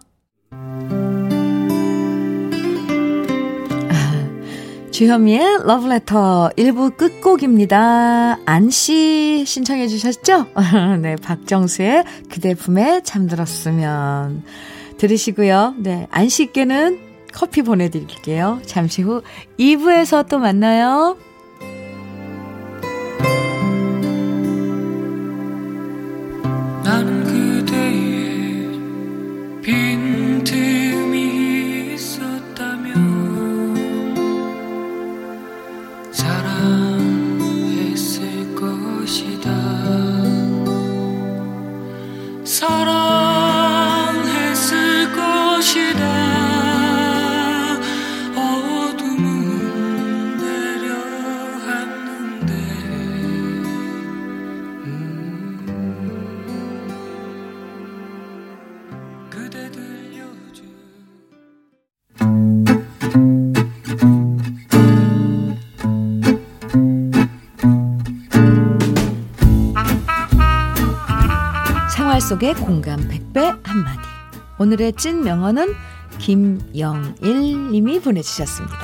주현미의 4.92 5.64
러브레터 5.64 6.50
1부 6.54 6.98
끝곡입니다. 6.98 8.38
안씨 8.44 9.44
신청해 9.46 9.88
주셨죠? 9.88 10.48
네, 11.00 11.16
박정수의 11.16 12.04
그대 12.30 12.54
품에 12.54 13.00
잠들었으면 13.02 14.44
들으시고요. 14.98 15.76
네, 15.78 16.06
안씨께는 16.10 17.00
커피 17.32 17.62
보내드릴게요. 17.62 18.60
잠시 18.66 19.00
후 19.00 19.22
2부에서 19.58 20.28
또 20.28 20.38
만나요. 20.38 21.16
속의 72.32 72.54
공감 72.54 72.98
100배 73.10 73.60
한마디. 73.62 73.98
오늘의 74.58 74.94
찐 74.94 75.22
명언은 75.22 75.74
김영일 76.16 77.70
님이 77.70 78.00
보내주셨습니다. 78.00 78.78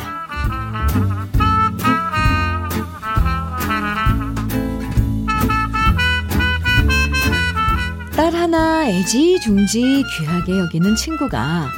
딸 8.14 8.34
하나 8.34 8.86
애지중지 8.86 10.04
귀하게 10.18 10.58
여기는 10.58 10.94
친구가 10.94 11.68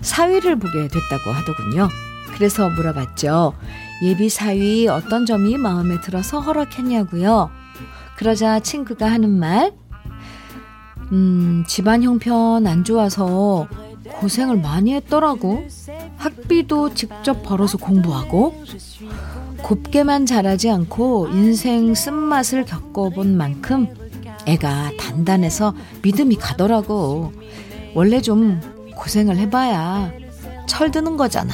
사위를 0.00 0.58
보게 0.58 0.88
됐다고 0.88 1.30
하더군요. 1.30 1.90
그래서 2.36 2.70
물어봤죠. 2.70 3.52
예비 4.02 4.30
사위 4.30 4.88
어떤 4.88 5.26
점이 5.26 5.58
마음에 5.58 6.00
들어서 6.00 6.40
허락했냐고요. 6.40 7.50
그러자 8.16 8.60
친구가 8.60 9.10
하는 9.10 9.38
말, 9.38 9.72
음, 11.12 11.64
집안 11.66 12.02
형편 12.02 12.66
안 12.66 12.84
좋아서 12.84 13.66
고생을 14.20 14.58
많이 14.58 14.94
했더라고. 14.94 15.64
학비도 16.16 16.94
직접 16.94 17.42
벌어서 17.42 17.78
공부하고, 17.78 18.64
곱게만 19.62 20.26
자라지 20.26 20.70
않고 20.70 21.28
인생 21.28 21.94
쓴맛을 21.94 22.64
겪어본 22.64 23.36
만큼 23.36 23.86
애가 24.46 24.92
단단해서 24.98 25.74
믿음이 26.02 26.36
가더라고. 26.36 27.32
원래 27.94 28.20
좀 28.20 28.60
고생을 28.96 29.36
해봐야 29.36 30.12
철드는 30.66 31.16
거잖아. 31.16 31.52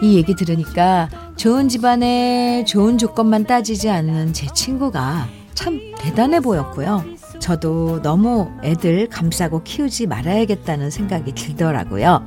이 0.00 0.16
얘기 0.16 0.34
들으니까 0.34 1.08
좋은 1.36 1.68
집안에 1.68 2.64
좋은 2.64 2.98
조건만 2.98 3.44
따지지 3.44 3.90
않는 3.90 4.32
제 4.32 4.46
친구가 4.54 5.26
참 5.54 5.80
대단해 5.98 6.40
보였고요. 6.40 7.17
저도 7.40 8.02
너무 8.02 8.50
애들 8.62 9.08
감싸고 9.08 9.62
키우지 9.62 10.06
말아야겠다는 10.06 10.90
생각이 10.90 11.34
들더라고요. 11.34 12.26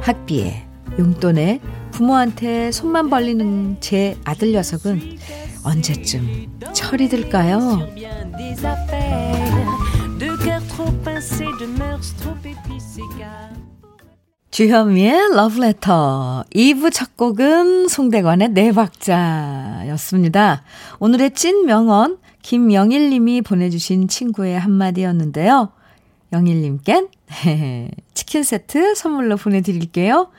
학비에, 0.00 0.66
용돈에 0.98 1.60
부모한테 1.92 2.72
손만 2.72 3.10
벌리는 3.10 3.76
제 3.80 4.16
아들 4.24 4.52
녀석은 4.52 5.18
언제쯤 5.64 6.60
철이 6.72 7.08
들까요? 7.08 7.88
주현미의 14.50 15.34
러브레터 15.34 16.44
2부 16.54 16.92
첫 16.92 17.16
곡은 17.16 17.88
송대관의 17.88 18.48
네 18.50 18.72
박자였습니다. 18.72 20.62
오늘의 20.98 21.32
찐 21.32 21.66
명언 21.66 22.18
김영일님이 22.48 23.42
보내주신 23.42 24.08
친구의 24.08 24.58
한마디였는데요. 24.58 25.70
영일님껜 26.32 27.10
치킨 28.14 28.42
세트 28.42 28.94
선물로 28.94 29.36
보내드릴게요. 29.36 30.30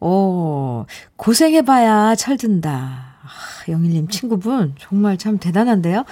오, 0.00 0.86
고생해봐야 1.16 2.14
철든다. 2.14 2.70
아, 2.70 3.70
영일님 3.70 4.08
친구분 4.08 4.76
정말 4.78 5.18
참 5.18 5.36
대단한데요. 5.36 6.06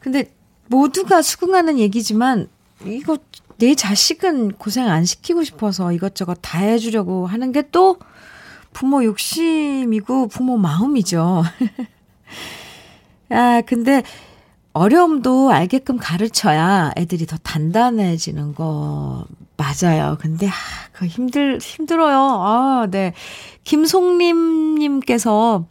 근데 0.00 0.32
모두가 0.66 1.22
수긍하는 1.22 1.78
얘기지만 1.78 2.48
이거 2.84 3.18
내 3.58 3.76
자식은 3.76 4.54
고생 4.54 4.88
안 4.88 5.04
시키고 5.04 5.44
싶어서 5.44 5.92
이것저것 5.92 6.40
다 6.42 6.58
해주려고 6.58 7.28
하는 7.28 7.52
게 7.52 7.62
또 7.70 7.98
부모 8.72 9.04
욕심이고 9.04 10.26
부모 10.26 10.56
마음이죠. 10.56 11.44
아, 13.30 13.62
근데 13.64 14.02
어려움도 14.72 15.50
알게끔 15.50 15.98
가르쳐야 15.98 16.92
애들이 16.96 17.26
더 17.26 17.36
단단해지는 17.42 18.54
거 18.54 19.24
맞아요. 19.56 20.16
근데 20.20 20.48
아, 20.48 20.52
그 20.92 21.06
힘들 21.06 21.58
힘들어요. 21.60 22.16
아, 22.18 22.86
네. 22.90 23.12
김송림 23.64 24.76
님께서 24.76 25.66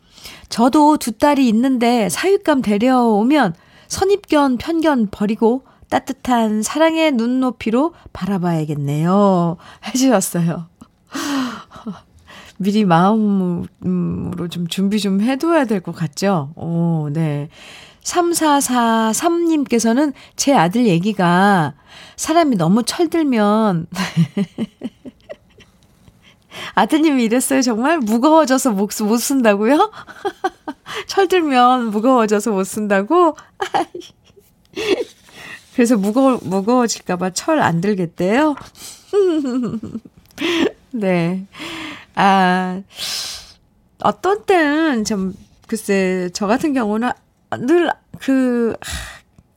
저도 0.50 0.98
두 0.98 1.14
딸이 1.14 1.48
있는데 1.50 2.10
사육감 2.10 2.62
데려오면 2.62 3.56
선입견 3.88 4.58
편견 4.58 5.08
버리고 5.12 5.64
따뜻한 5.90 6.62
사랑의 6.64 7.12
눈높이로 7.14 7.94
바라봐야겠네요. 8.14 9.58
해주셨어요. 9.88 10.68
미리 12.58 12.86
마음으로 12.86 14.48
좀 14.50 14.68
준비 14.68 15.00
좀 15.00 15.20
해둬야 15.22 15.66
될 15.66 15.82
것 15.82 15.96
같죠? 15.96 16.52
오, 16.56 17.10
네. 17.12 17.50
3443님께서는 18.04 20.14
제 20.36 20.54
아들 20.54 20.86
얘기가 20.88 21.74
사람이 22.16 22.56
너무 22.56 22.84
철들면 22.84 23.88
아드님이 26.76 27.24
이랬어요. 27.26 27.62
정말 27.62 28.00
무거워져서 28.00 28.72
못, 28.72 28.90
못 29.04 29.18
쓴다고요? 29.18 29.92
철들면 31.08 31.92
무거워져서 31.92 32.52
못 32.52 32.64
쓴다고? 32.66 33.36
그래서 35.74 35.96
무거워, 35.98 36.40
무거워질까봐 36.44 37.32
철 37.32 37.60
안 37.62 37.82
들겠대요? 37.82 38.56
네. 40.92 41.46
아, 42.16 42.82
어떤 44.04 44.46
때는 44.46 45.06
좀, 45.06 45.34
글쎄, 45.68 46.30
저 46.34 46.48
같은 46.48 46.74
경우는 46.74 47.12
늘 47.60 47.92
그, 48.20 48.76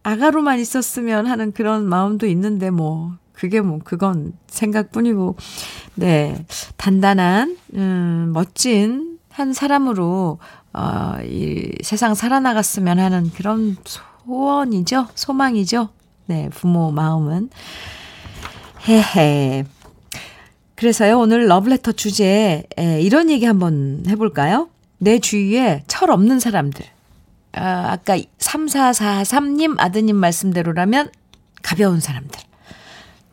아가로만 0.02 0.58
있었으면 0.58 1.26
하는 1.26 1.52
그런 1.52 1.84
마음도 1.84 2.26
있는데, 2.26 2.70
뭐, 2.70 3.12
그게 3.32 3.60
뭐, 3.60 3.78
그건 3.82 4.32
생각뿐이고, 4.48 5.36
네. 5.94 6.44
단단한, 6.76 7.56
음, 7.74 8.30
멋진 8.32 9.18
한 9.30 9.52
사람으로, 9.52 10.38
어, 10.72 11.14
이 11.24 11.72
세상 11.82 12.14
살아나갔으면 12.14 12.98
하는 12.98 13.30
그런 13.30 13.76
소원이죠. 13.84 15.08
소망이죠. 15.14 15.90
네, 16.26 16.48
부모 16.50 16.90
마음은. 16.90 17.50
헤헤. 18.88 19.64
그래서요, 20.74 21.18
오늘 21.18 21.46
러브레터 21.48 21.92
주제에 21.92 22.64
이런 23.00 23.30
얘기 23.30 23.46
한번 23.46 24.02
해볼까요? 24.08 24.68
내 24.98 25.18
주위에 25.18 25.84
철 25.86 26.10
없는 26.10 26.40
사람들. 26.40 26.93
아, 27.56 27.92
아까 27.92 28.16
3443님 28.38 29.76
아드님 29.78 30.16
말씀대로라면 30.16 31.10
가벼운 31.62 32.00
사람들. 32.00 32.40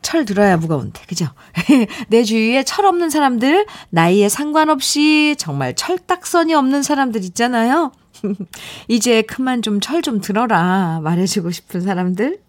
철 0.02 0.24
들어야 0.24 0.56
무거운데, 0.56 1.00
그죠? 1.06 1.26
내 2.08 2.24
주위에 2.24 2.64
철 2.64 2.86
없는 2.86 3.08
사람들, 3.10 3.66
나이에 3.90 4.28
상관없이 4.28 5.36
정말 5.38 5.74
철딱선이 5.76 6.54
없는 6.54 6.82
사람들 6.82 7.22
있잖아요. 7.24 7.92
이제 8.88 9.22
그만 9.22 9.62
좀 9.62 9.80
철 9.80 10.02
좀 10.02 10.20
들어라 10.20 11.00
말해주고 11.02 11.50
싶은 11.50 11.80
사람들. 11.82 12.40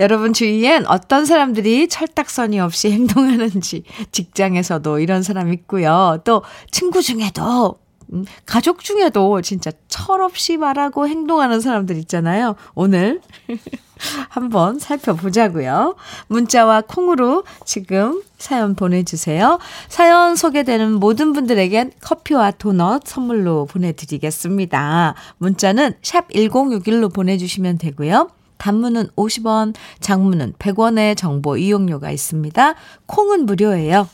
여러분 0.00 0.32
주위엔 0.32 0.86
어떤 0.86 1.24
사람들이 1.24 1.88
철딱선이 1.88 2.58
없이 2.58 2.90
행동하는지 2.92 3.84
직장에서도 4.10 4.98
이런 4.98 5.22
사람 5.22 5.52
있고요. 5.52 6.20
또 6.24 6.42
친구 6.72 7.00
중에도 7.02 7.78
음, 8.12 8.24
가족 8.46 8.80
중에도 8.80 9.40
진짜 9.40 9.70
철없이 9.88 10.56
말하고 10.56 11.08
행동하는 11.08 11.60
사람들 11.60 11.96
있잖아요. 11.98 12.56
오늘 12.74 13.20
한번 14.28 14.78
살펴보자고요. 14.78 15.96
문자와 16.28 16.82
콩으로 16.82 17.44
지금 17.64 18.22
사연 18.38 18.74
보내주세요. 18.74 19.58
사연 19.88 20.36
소개되는 20.36 20.94
모든 20.94 21.32
분들에겐 21.32 21.92
커피와 22.00 22.50
도넛 22.52 23.06
선물로 23.06 23.66
보내드리겠습니다. 23.66 25.14
문자는 25.38 25.94
샵 26.02 26.28
1061로 26.28 27.12
보내주시면 27.12 27.78
되고요. 27.78 28.30
단문은 28.58 29.08
50원, 29.16 29.74
장문은 30.00 30.54
100원의 30.58 31.16
정보 31.16 31.56
이용료가 31.56 32.10
있습니다. 32.10 32.74
콩은 33.06 33.46
무료예요. 33.46 34.08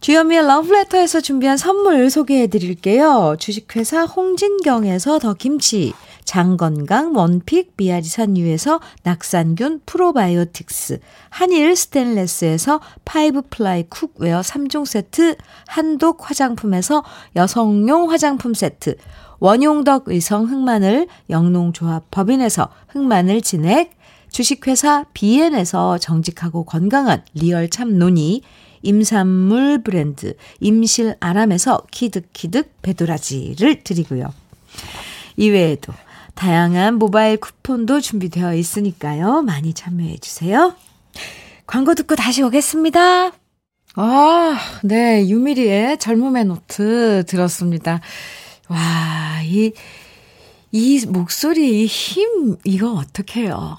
주현미의 0.00 0.46
러브레터에서 0.46 1.20
준비한 1.20 1.58
선물 1.58 2.08
소개해 2.08 2.46
드릴게요. 2.46 3.36
주식회사 3.38 4.04
홍진경에서 4.04 5.18
더 5.18 5.34
김치, 5.34 5.92
장건강 6.24 7.14
one 7.14 7.40
pick 7.40 7.74
미아리산유에서 7.76 8.80
낙산균 9.02 9.82
프로바이오틱스, 9.84 11.00
한일 11.28 11.76
스텐레스에서 11.76 12.80
five 13.04 13.42
ply 13.50 13.90
cookware 13.90 14.40
3종 14.40 14.86
세트, 14.86 15.36
한독 15.66 16.30
화장품에서 16.30 17.04
여성용 17.36 18.10
화장품 18.10 18.54
세트, 18.54 18.96
원용덕 19.38 20.04
의성 20.06 20.46
흑마늘 20.46 21.08
영농조합 21.28 22.10
법인에서 22.10 22.70
흑마늘 22.88 23.42
진액, 23.42 23.92
주식회사 24.30 25.04
비엔에서 25.12 25.98
정직하고 25.98 26.64
건강한 26.64 27.22
real 27.34 27.68
참노니, 27.68 28.42
임산물 28.82 29.82
브랜드 29.82 30.34
임실 30.60 31.16
아람에서 31.20 31.82
키득키득 31.90 32.82
배도라지를 32.82 33.82
드리고요. 33.82 34.32
이외에도 35.36 35.92
다양한 36.34 36.94
모바일 36.94 37.36
쿠폰도 37.36 38.00
준비되어 38.00 38.54
있으니까요. 38.54 39.42
많이 39.42 39.74
참여해 39.74 40.18
주세요. 40.18 40.74
광고 41.66 41.94
듣고 41.94 42.16
다시 42.16 42.42
오겠습니다. 42.42 43.32
아, 43.96 44.58
네. 44.82 45.28
유미리의 45.28 45.98
젊음의 45.98 46.44
노트 46.46 47.24
들었습니다. 47.26 48.00
와, 48.68 49.40
이, 49.44 49.72
이 50.70 51.04
목소리, 51.06 51.82
이 51.82 51.86
힘, 51.86 52.56
이거 52.64 52.92
어떡해요. 52.92 53.54
아, 53.56 53.76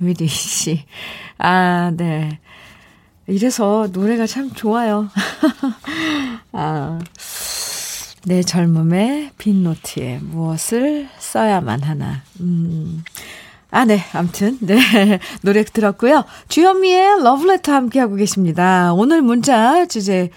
유미리 0.00 0.28
씨. 0.28 0.84
아, 1.38 1.92
네. 1.96 2.38
이래서 3.26 3.88
노래가 3.92 4.26
참 4.26 4.52
좋아요. 4.52 5.08
아, 6.52 6.98
내 8.24 8.42
젊음의 8.42 9.30
빈노트에 9.38 10.18
무엇을 10.22 11.08
써야만 11.18 11.82
하나. 11.82 12.22
음. 12.40 13.04
아, 13.70 13.84
네. 13.84 14.00
암튼, 14.12 14.58
네. 14.60 14.78
노래 15.42 15.64
들었고요. 15.64 16.24
주현미의 16.48 17.22
러브레터 17.22 17.72
함께하고 17.72 18.16
계십니다. 18.16 18.92
오늘 18.92 19.22
문자 19.22 19.86
주제, 19.86 20.30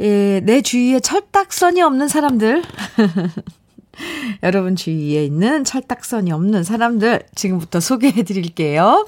예, 0.00 0.40
내 0.44 0.60
주위에 0.60 1.00
철딱선이 1.00 1.80
없는 1.80 2.08
사람들. 2.08 2.62
여러분 4.42 4.76
주위에 4.76 5.24
있는 5.24 5.64
철딱선이 5.64 6.32
없는 6.32 6.64
사람들 6.64 7.22
지금부터 7.34 7.80
소개해 7.80 8.22
드릴게요. 8.24 9.06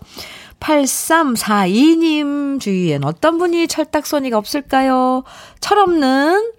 8342님 0.60 2.60
주위엔 2.60 3.04
어떤 3.04 3.38
분이 3.38 3.68
철딱서니가 3.68 4.38
없을까요? 4.38 5.24
철없는 5.60 6.52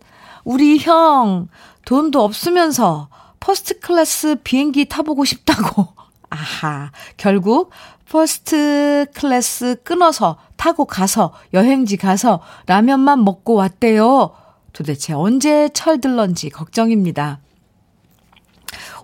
우리 0.43 0.79
형, 0.79 1.47
돈도 1.85 2.23
없으면서 2.23 3.09
퍼스트 3.39 3.79
클래스 3.79 4.37
비행기 4.43 4.85
타보고 4.85 5.25
싶다고. 5.25 5.87
아하. 6.29 6.91
결국 7.17 7.71
퍼스트 8.09 9.05
클래스 9.13 9.81
끊어서 9.83 10.37
타고 10.55 10.85
가서 10.85 11.33
여행지 11.53 11.97
가서 11.97 12.41
라면만 12.65 13.23
먹고 13.23 13.55
왔대요. 13.55 14.31
도대체 14.73 15.13
언제 15.13 15.69
철들런지 15.69 16.49
걱정입니다. 16.49 17.39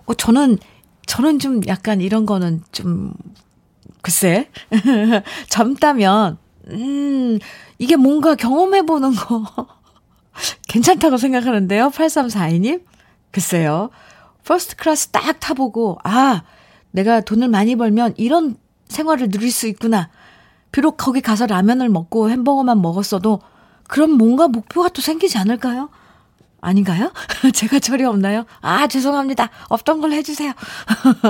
어, 0.06 0.14
저는, 0.14 0.58
저는 1.06 1.38
좀 1.38 1.60
약간 1.66 2.00
이런 2.00 2.26
거는 2.26 2.62
좀, 2.72 3.12
글쎄. 4.04 4.50
젊다면, 5.48 6.36
음, 6.68 7.38
이게 7.78 7.96
뭔가 7.96 8.34
경험해보는 8.34 9.14
거 9.14 9.46
괜찮다고 10.68 11.16
생각하는데요. 11.16 11.88
8342님. 11.88 12.82
글쎄요. 13.30 13.88
퍼스트 14.44 14.76
클래스 14.76 15.08
딱 15.08 15.40
타보고, 15.40 15.98
아, 16.04 16.42
내가 16.90 17.22
돈을 17.22 17.48
많이 17.48 17.76
벌면 17.76 18.12
이런 18.18 18.56
생활을 18.88 19.30
누릴 19.30 19.50
수 19.50 19.66
있구나. 19.68 20.10
비록 20.70 20.98
거기 20.98 21.22
가서 21.22 21.46
라면을 21.46 21.88
먹고 21.88 22.28
햄버거만 22.28 22.82
먹었어도 22.82 23.40
그럼 23.88 24.10
뭔가 24.12 24.48
목표가 24.48 24.90
또 24.90 25.00
생기지 25.00 25.38
않을까요? 25.38 25.88
아닌가요? 26.64 27.12
제가 27.52 27.78
철이 27.78 28.04
없나요? 28.04 28.46
아, 28.60 28.86
죄송합니다. 28.86 29.50
없던 29.68 30.00
걸로 30.00 30.12
해주세요. 30.12 30.52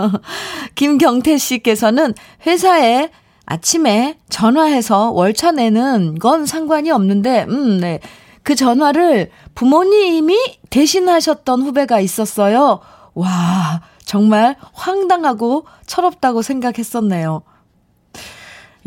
김경태 0.77 1.37
씨께서는 1.39 2.15
회사에 2.47 3.11
아침에 3.45 4.19
전화해서 4.31 5.11
월차 5.11 5.53
내는 5.53 6.19
건 6.19 6.47
상관이 6.47 6.91
없는데, 6.91 7.47
음, 7.49 7.79
네. 7.79 8.01
그 8.43 8.55
전화를 8.55 9.31
부모님이 9.55 10.59
대신하셨던 10.71 11.63
후배가 11.63 12.01
있었어요. 12.01 12.81
와, 13.15 13.83
정말 14.05 14.57
황당하고 14.73 15.67
철없다고 15.87 16.43
생각했었네요. 16.43 17.43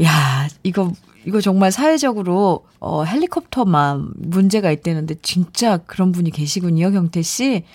야, 0.04 0.48
이거, 0.64 0.92
이거 1.28 1.42
정말 1.42 1.74
사회적으로, 1.74 2.66
어, 2.80 3.04
헬리콥터만 3.04 4.14
문제가 4.16 4.72
있다는데, 4.72 5.16
진짜 5.22 5.76
그런 5.76 6.14
분이 6.14 6.32
계시군요, 6.32 6.90
경태 6.90 7.22
씨. 7.22 7.66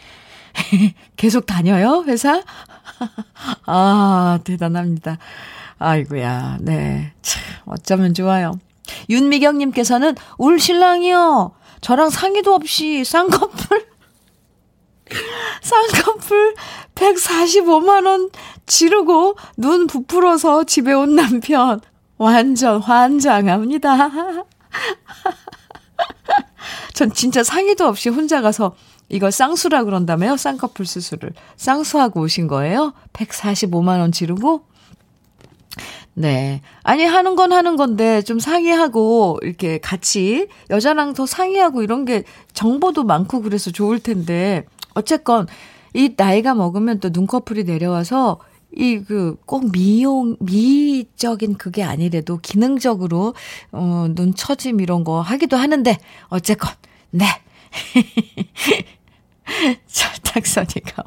계속 1.17 1.45
다녀요, 1.45 2.03
회사? 2.07 2.43
아, 3.67 4.39
대단합니다. 4.45 5.19
아이고야, 5.79 6.61
네. 6.63 7.13
참, 7.21 7.43
어쩌면 7.67 8.15
좋아요. 8.15 8.59
윤미경님께서는, 9.11 10.17
울 10.39 10.59
신랑이요. 10.59 11.53
저랑 11.83 12.09
상의도 12.09 12.55
없이 12.55 13.05
쌍꺼풀, 13.05 13.87
쌍꺼풀 15.61 16.55
145만원 16.95 18.31
지르고 18.65 19.35
눈 19.59 19.87
부풀어서 19.89 20.65
집에 20.65 20.95
온 20.95 21.17
남편. 21.17 21.83
완전 22.23 22.81
환장합니다. 22.81 24.11
전 26.95 27.13
진짜 27.13 27.43
상의도 27.43 27.85
없이 27.85 28.11
혼자 28.11 28.41
가서 28.41 28.77
이걸 29.09 29.33
쌍수라 29.33 29.83
그런다며요? 29.85 30.37
쌍꺼풀 30.37 30.87
수술을. 30.87 31.33
쌍수하고 31.57 32.21
오신 32.21 32.47
거예요? 32.47 32.95
145만원 33.13 34.13
지르고? 34.13 34.63
네. 36.15 36.61
아니, 36.85 37.05
하는 37.05 37.35
건 37.35 37.53
하는 37.53 37.77
건데, 37.77 38.23
좀 38.23 38.39
상의하고, 38.39 39.41
이렇게 39.43 39.79
같이, 39.79 40.47
여자랑 40.71 41.15
더 41.15 41.27
상의하고 41.27 41.83
이런 41.83 42.05
게 42.05 42.23
정보도 42.53 43.03
많고 43.03 43.43
그래서 43.43 43.71
좋을 43.71 43.99
텐데, 43.99 44.65
어쨌건, 44.95 45.47
이 45.95 46.15
나이가 46.17 46.55
먹으면 46.55 47.01
또 47.01 47.09
눈꺼풀이 47.13 47.65
내려와서, 47.65 48.39
이, 48.75 49.01
그, 49.07 49.37
꼭 49.45 49.71
미용, 49.71 50.37
미적인 50.41 51.59
그게 51.59 51.83
아니래도 51.83 52.39
기능적으로, 52.39 53.35
어, 53.71 54.07
눈 54.11 54.35
처짐 54.35 54.81
이런 54.81 55.05
거 55.05 55.21
하기도 55.21 55.57
하는데, 55.57 55.99
어쨌건, 56.29 56.73
네. 57.11 57.27
철딱선이가 59.87 61.05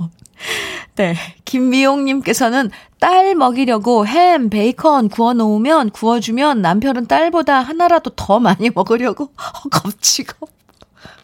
네. 0.95 1.15
김미용님께서는 1.43 2.71
딸 2.99 3.35
먹이려고 3.35 4.07
햄, 4.07 4.49
베이컨 4.49 5.09
구워놓으면, 5.09 5.89
구워주면 5.89 6.61
남편은 6.61 7.07
딸보다 7.07 7.59
하나라도 7.59 8.11
더 8.11 8.39
많이 8.39 8.69
먹으려고 8.69 9.31
허겁지겁, 9.63 10.49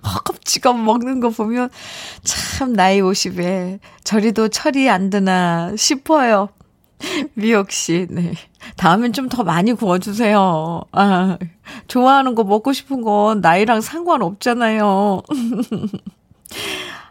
허겁지겁 0.06 0.80
먹는 0.80 1.20
거 1.20 1.30
보면 1.30 1.70
참 2.24 2.74
나이 2.74 3.02
50에 3.02 3.80
저리도 4.04 4.50
철이 4.50 4.90
안 4.90 5.10
드나 5.10 5.74
싶어요. 5.78 6.50
미옥 7.34 7.72
씨, 7.72 8.08
네. 8.10 8.34
다음엔 8.78 9.14
좀 9.14 9.28
더 9.30 9.44
많이 9.44 9.74
구워주세요. 9.74 10.82
아, 10.92 11.38
좋아하는 11.88 12.36
거 12.36 12.44
먹고 12.44 12.74
싶은 12.74 13.02
건 13.02 13.42
나이랑 13.42 13.82
상관없잖아요. 13.82 15.22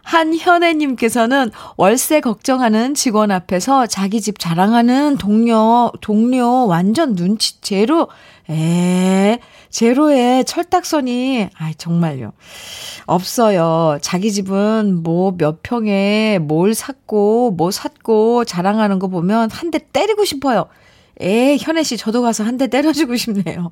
한현애님께서는 0.03 1.51
월세 1.77 2.19
걱정하는 2.19 2.93
직원 2.95 3.31
앞에서 3.31 3.87
자기 3.87 4.19
집 4.19 4.39
자랑하는 4.39 5.17
동료, 5.17 5.91
동료 6.01 6.67
완전 6.67 7.15
눈치 7.15 7.61
제로, 7.61 8.09
에, 8.49 9.39
제로에 9.69 10.43
철딱선이, 10.43 11.49
아 11.57 11.71
정말요. 11.77 12.33
없어요. 13.05 13.97
자기 14.01 14.31
집은 14.31 15.03
뭐 15.03 15.31
몇 15.37 15.61
평에 15.63 16.39
뭘 16.39 16.73
샀고, 16.73 17.51
뭐 17.51 17.71
샀고 17.71 18.45
자랑하는 18.45 18.99
거 18.99 19.07
보면 19.07 19.49
한 19.51 19.71
대 19.71 19.79
때리고 19.93 20.25
싶어요. 20.25 20.65
에, 21.21 21.57
현애 21.57 21.83
씨, 21.83 21.97
저도 21.97 22.21
가서 22.21 22.43
한 22.43 22.57
대 22.57 22.67
때려주고 22.67 23.15
싶네요. 23.15 23.71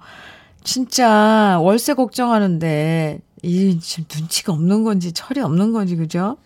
진짜 0.64 1.58
월세 1.62 1.94
걱정하는데 1.94 3.20
이 3.44 3.80
지금 3.82 4.06
눈치가 4.14 4.52
없는 4.54 4.84
건지 4.84 5.14
철이 5.14 5.40
없는 5.42 5.72
건지 5.72 5.96
그죠? 5.96 6.38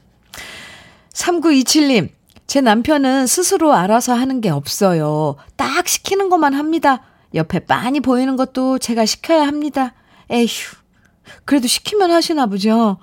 3927님, 1.13 2.09
제 2.47 2.61
남편은 2.61 3.27
스스로 3.27 3.73
알아서 3.73 4.13
하는 4.13 4.41
게 4.41 4.49
없어요. 4.49 5.35
딱 5.55 5.87
시키는 5.87 6.29
것만 6.29 6.53
합니다. 6.53 7.01
옆에 7.33 7.59
빤히 7.59 7.99
보이는 7.99 8.35
것도 8.35 8.79
제가 8.79 9.05
시켜야 9.05 9.47
합니다. 9.47 9.93
에휴, 10.29 10.47
그래도 11.45 11.67
시키면 11.67 12.11
하시나 12.11 12.45
보죠? 12.45 12.97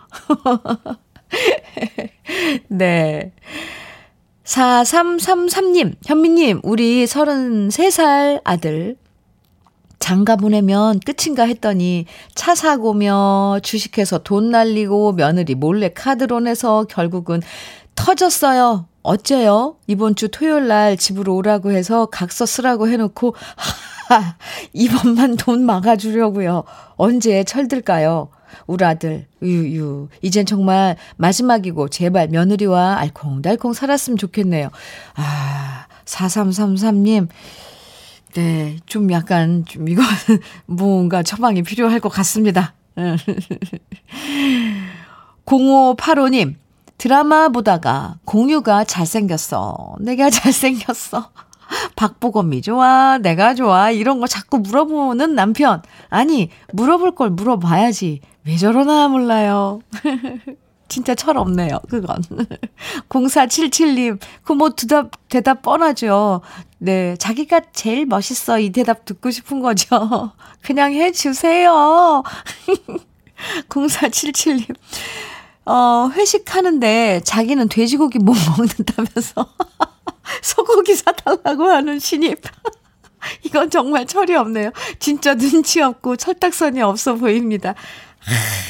네. 2.68 3.32
4333님, 4.44 5.94
현미님, 6.04 6.60
우리 6.64 7.04
33살 7.04 8.40
아들 8.42 8.96
장가 10.00 10.36
보내면 10.36 10.98
끝인가 11.00 11.44
했더니 11.44 12.06
차 12.34 12.54
사고며 12.56 13.60
주식해서 13.62 14.18
돈 14.18 14.50
날리고 14.50 15.12
며느리 15.12 15.54
몰래 15.54 15.90
카드로 15.90 16.40
내서 16.40 16.84
결국은 16.84 17.42
터졌어요. 17.94 18.86
어째요? 19.02 19.76
이번 19.86 20.14
주 20.14 20.28
토요일 20.28 20.68
날 20.68 20.96
집으로 20.96 21.34
오라고 21.36 21.72
해서 21.72 22.06
각서 22.06 22.46
쓰라고 22.46 22.88
해놓고 22.88 23.34
하하 24.08 24.36
이번만 24.72 25.36
돈 25.36 25.64
막아주려고요. 25.64 26.64
언제 26.96 27.44
철들까요? 27.44 28.28
우리 28.66 28.84
아들 28.84 29.26
유유 29.42 30.08
이젠 30.22 30.44
정말 30.44 30.96
마지막이고 31.16 31.88
제발 31.88 32.28
며느리와 32.28 32.98
알콩달콩 32.98 33.72
살았으면 33.72 34.16
좋겠네요. 34.16 34.70
아 35.14 35.86
4333님 36.04 37.28
네, 38.34 38.76
좀 38.86 39.10
약간, 39.10 39.64
좀 39.64 39.88
이거, 39.88 40.02
뭔가 40.66 41.22
처방이 41.22 41.62
필요할 41.62 41.98
것 42.00 42.08
같습니다. 42.10 42.74
0585님, 45.46 46.54
드라마 47.00 47.48
보다가 47.48 48.16
공유가 48.26 48.84
잘생겼어. 48.84 49.96
내가 50.00 50.28
잘생겼어. 50.28 51.30
박보검이 51.96 52.60
좋아, 52.60 53.16
내가 53.16 53.54
좋아, 53.54 53.90
이런 53.90 54.20
거 54.20 54.26
자꾸 54.26 54.58
물어보는 54.58 55.34
남편. 55.34 55.80
아니, 56.10 56.50
물어볼 56.74 57.14
걸 57.14 57.30
물어봐야지. 57.30 58.20
왜 58.44 58.56
저러나 58.58 59.08
몰라요. 59.08 59.80
진짜 60.88 61.14
철없네요, 61.14 61.78
그건. 61.88 62.20
0477님, 63.08 64.18
그 64.42 64.52
뭐 64.52 64.68
대답, 64.70 65.12
대답 65.30 65.62
뻔하죠. 65.62 66.42
네, 66.76 67.16
자기가 67.16 67.60
제일 67.72 68.04
멋있어. 68.04 68.58
이 68.58 68.70
대답 68.72 69.06
듣고 69.06 69.30
싶은 69.30 69.60
거죠. 69.60 70.32
그냥 70.60 70.92
해주세요. 70.92 72.22
0477님. 73.70 74.76
어, 75.66 76.10
회식하는데 76.12 77.20
자기는 77.24 77.68
돼지고기 77.68 78.18
못 78.18 78.34
먹는다면서 78.56 79.46
소고기 80.42 80.94
사달라고 80.94 81.64
하는 81.68 81.98
신입. 81.98 82.40
이건 83.44 83.68
정말 83.70 84.06
철이 84.06 84.34
없네요. 84.34 84.70
진짜 84.98 85.34
눈치 85.34 85.80
없고 85.82 86.16
철딱선이 86.16 86.80
없어 86.80 87.14
보입니다. 87.14 87.74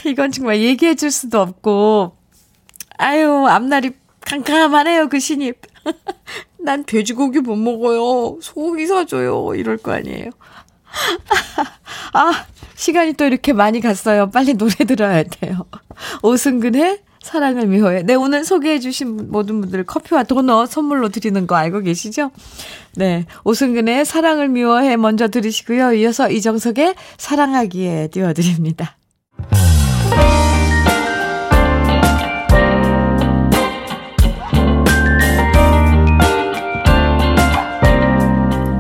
이건 0.05 0.33
정말 0.33 0.61
얘기해 0.61 0.95
줄 0.95 1.11
수도 1.11 1.41
없고, 1.41 2.17
아유, 2.99 3.47
앞날이 3.49 3.93
캄캄하네요, 4.23 5.09
그 5.09 5.21
신입. 5.21 5.61
난 6.59 6.85
돼지고기 6.85 7.41
못 7.41 7.57
먹어요. 7.57 8.39
소고기 8.43 8.87
사줘요. 8.87 9.55
이럴 9.55 9.77
거 9.77 9.93
아니에요. 9.93 10.31
아, 12.13 12.45
시간이 12.75 13.15
또 13.15 13.25
이렇게 13.25 13.53
많이 13.53 13.81
갔어요. 13.81 14.31
빨리 14.31 14.55
노래 14.55 14.75
들어야 14.75 15.23
돼요. 15.23 15.67
오승근의 16.23 17.01
사랑을 17.23 17.67
미워해. 17.67 18.03
네, 18.03 18.15
오늘 18.15 18.45
소개해주신 18.45 19.31
모든 19.31 19.61
분들 19.61 19.85
커피와 19.85 20.23
도넛 20.23 20.71
선물로 20.71 21.11
드리는 21.11 21.47
거 21.47 21.55
알고 21.55 21.81
계시죠? 21.81 22.31
네. 22.97 23.27
오승근의 23.45 24.05
사랑을 24.05 24.49
미워해 24.49 24.97
먼저 24.97 25.29
들으시고요. 25.29 25.93
이어서 25.95 26.31
이정석의 26.31 26.95
사랑하기에 27.19 28.09
띄워드립니다. 28.09 28.97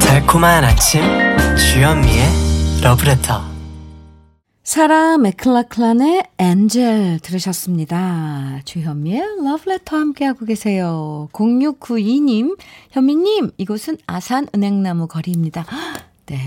달콤한 0.00 0.64
아침 0.64 1.02
주현미의 1.56 2.24
러브레터 2.82 3.49
사라 4.70 5.18
맥클라클란의 5.18 6.28
엔젤 6.38 7.18
들으셨습니다. 7.24 8.60
주현미의 8.64 9.42
러브레터 9.42 9.96
함께하고 9.96 10.46
계세요. 10.46 11.28
0692님, 11.32 12.56
현미님, 12.92 13.50
이곳은 13.58 13.98
아산 14.06 14.46
은행나무 14.54 15.08
거리입니다. 15.08 15.66
네. 16.26 16.38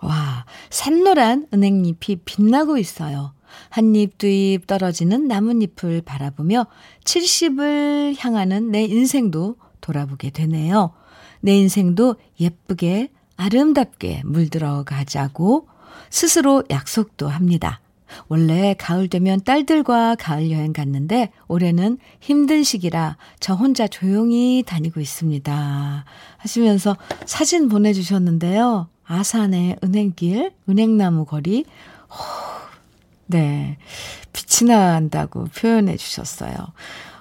와, 0.00 0.46
산노란 0.70 1.48
은행잎이 1.52 2.20
빛나고 2.24 2.78
있어요. 2.78 3.34
한 3.68 3.94
입, 3.94 4.16
두입 4.16 4.66
떨어지는 4.66 5.28
나뭇잎을 5.28 6.00
바라보며 6.00 6.68
70을 7.04 8.16
향하는 8.18 8.70
내 8.70 8.84
인생도 8.84 9.56
돌아보게 9.82 10.30
되네요. 10.30 10.92
내 11.42 11.54
인생도 11.58 12.16
예쁘게 12.40 13.10
아름답게 13.36 14.22
물들어 14.24 14.84
가자고 14.84 15.68
스스로 16.10 16.64
약속도 16.70 17.28
합니다. 17.28 17.80
원래 18.28 18.74
가을 18.78 19.08
되면 19.08 19.42
딸들과 19.44 20.16
가을 20.16 20.50
여행 20.50 20.72
갔는데 20.72 21.30
올해는 21.46 21.98
힘든 22.20 22.62
시기라 22.62 23.16
저 23.38 23.54
혼자 23.54 23.86
조용히 23.86 24.64
다니고 24.66 25.00
있습니다. 25.00 26.04
하시면서 26.38 26.96
사진 27.26 27.68
보내주셨는데요. 27.68 28.88
아산의 29.04 29.76
은행길, 29.82 30.52
은행나무 30.68 31.24
거리. 31.24 31.64
네. 33.26 33.76
빛이 34.32 34.68
난다고 34.70 35.44
표현해 35.44 35.96
주셨어요. 35.96 36.54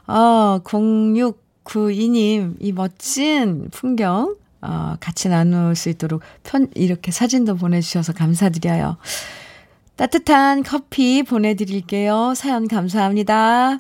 아, 0.06 0.62
0692님, 0.64 2.56
이 2.60 2.72
멋진 2.72 3.70
풍경, 3.72 4.36
어, 4.62 4.96
같이 5.00 5.30
나눌 5.30 5.76
수 5.76 5.90
있도록 5.90 6.22
편, 6.44 6.70
이렇게 6.76 7.12
사진도 7.12 7.56
보내주셔서 7.56 8.14
감사드려요. 8.14 8.98
따뜻한 9.96 10.64
커피 10.64 11.24
보내드릴게요. 11.24 12.34
사연 12.36 12.68
감사합니다. 12.68 13.80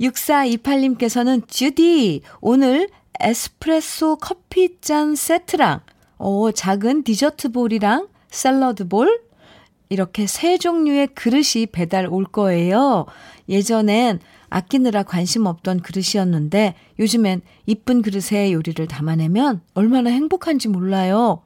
6428님께서는 0.00 1.48
주디, 1.48 2.22
오늘 2.40 2.88
에스프레소 3.20 4.16
커피잔 4.16 5.14
세트랑, 5.14 5.80
오, 6.18 6.50
작은 6.52 7.04
디저트 7.04 7.52
볼이랑 7.52 8.08
샐러드 8.30 8.88
볼, 8.88 9.22
이렇게 9.88 10.26
세 10.26 10.58
종류의 10.58 11.08
그릇이 11.08 11.66
배달 11.70 12.06
올 12.06 12.24
거예요. 12.24 13.06
예전엔 13.48 14.20
아끼느라 14.54 15.02
관심 15.02 15.46
없던 15.46 15.80
그릇이었는데 15.80 16.74
요즘엔 17.00 17.42
이쁜 17.66 18.02
그릇에 18.02 18.52
요리를 18.52 18.86
담아내면 18.86 19.60
얼마나 19.74 20.10
행복한지 20.10 20.68
몰라요. 20.68 21.42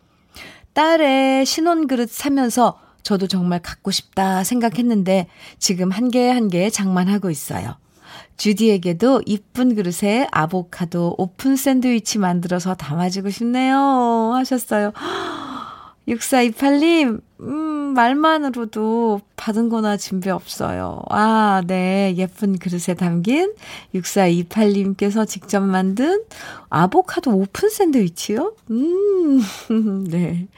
딸의 0.75 1.47
신혼 1.47 1.87
그릇 1.87 2.11
사면서 2.11 2.79
저도 3.03 3.27
정말 3.27 3.61
갖고 3.61 3.91
싶다 3.91 4.45
생각했는데 4.45 5.27
지금 5.59 5.91
한 5.91 6.11
개 6.11 6.29
한 6.31 6.49
개 6.51 6.69
장만하고 6.69 7.31
있어요. 7.31 7.77
주디에게도 8.37 9.23
이쁜 9.27 9.75
그릇에 9.75 10.27
아보카도 10.31 11.15
오픈 11.19 11.57
샌드위치 11.57 12.19
만들어서 12.19 12.75
담아주고 12.75 13.31
싶네요. 13.31 14.33
하셨어요. 14.35 14.93
6428님, 16.09 17.21
음, 17.41 17.95
말만으로도 17.95 19.21
받은 19.37 19.69
거나 19.69 19.97
진배 19.97 20.31
없어요. 20.31 21.03
아, 21.11 21.63
네. 21.67 22.15
예쁜 22.17 22.59
그릇에 22.59 22.95
담긴 22.97 23.55
6428님께서 23.95 25.27
직접 25.29 25.61
만든 25.61 26.25
아보카도 26.71 27.37
오픈 27.37 27.69
샌드위치요? 27.69 28.55
음, 28.71 29.43
네. 30.11 30.49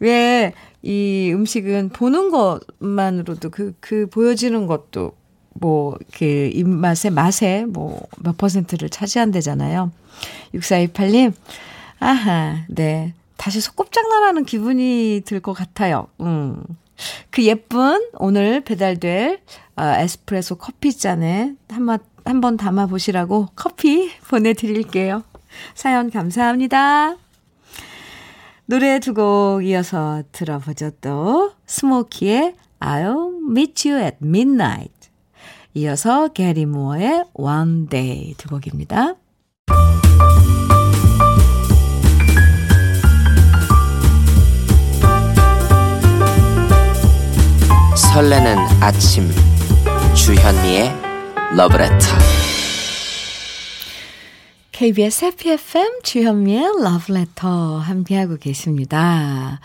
왜, 0.00 0.52
이 0.82 1.32
음식은 1.34 1.90
보는 1.90 2.30
것만으로도 2.30 3.50
그, 3.50 3.74
그 3.80 4.06
보여지는 4.08 4.66
것도 4.66 5.12
뭐, 5.54 5.96
그 6.16 6.24
입맛의 6.54 7.10
맛에 7.10 7.64
뭐 7.66 8.06
몇 8.22 8.36
퍼센트를 8.36 8.88
차지한대잖아요. 8.88 9.90
6428님, 10.54 11.32
아하, 11.98 12.64
네. 12.68 13.14
다시 13.40 13.60
소꿉장난하는 13.62 14.44
기분이 14.44 15.22
들 15.24 15.40
것 15.40 15.54
같아요. 15.54 16.08
음. 16.20 16.62
그 17.30 17.42
예쁜 17.44 18.06
오늘 18.18 18.60
배달될 18.60 19.40
어, 19.76 19.82
에스프레소 19.82 20.56
커피 20.56 20.94
잔에 20.94 21.54
한번 22.24 22.56
담아 22.58 22.86
보시라고 22.86 23.48
커피 23.56 24.10
보내 24.28 24.52
드릴게요. 24.52 25.22
사연 25.74 26.10
감사합니다. 26.10 27.16
노래 28.66 29.00
두 29.00 29.14
곡 29.14 29.64
이어서 29.64 30.22
들어보죠 30.32 30.90
또 31.00 31.52
스모키의 31.66 32.54
I'll 32.80 33.50
Meet 33.50 33.88
You 33.88 34.04
at 34.04 34.16
Midnight 34.22 34.92
이어서 35.74 36.28
게리 36.28 36.66
무어의 36.66 37.24
One 37.32 37.88
Day 37.88 38.34
두 38.36 38.48
곡입니다. 38.50 39.14
설레는 48.12 48.56
아침 48.80 49.30
주현미의 50.16 50.92
러브레터 51.56 52.06
KBS 54.72 55.26
해피 55.26 55.50
FM 55.50 56.02
주현미의 56.02 56.82
러브레터 56.82 57.78
함께하고 57.78 58.36
계십니다. 58.36 59.60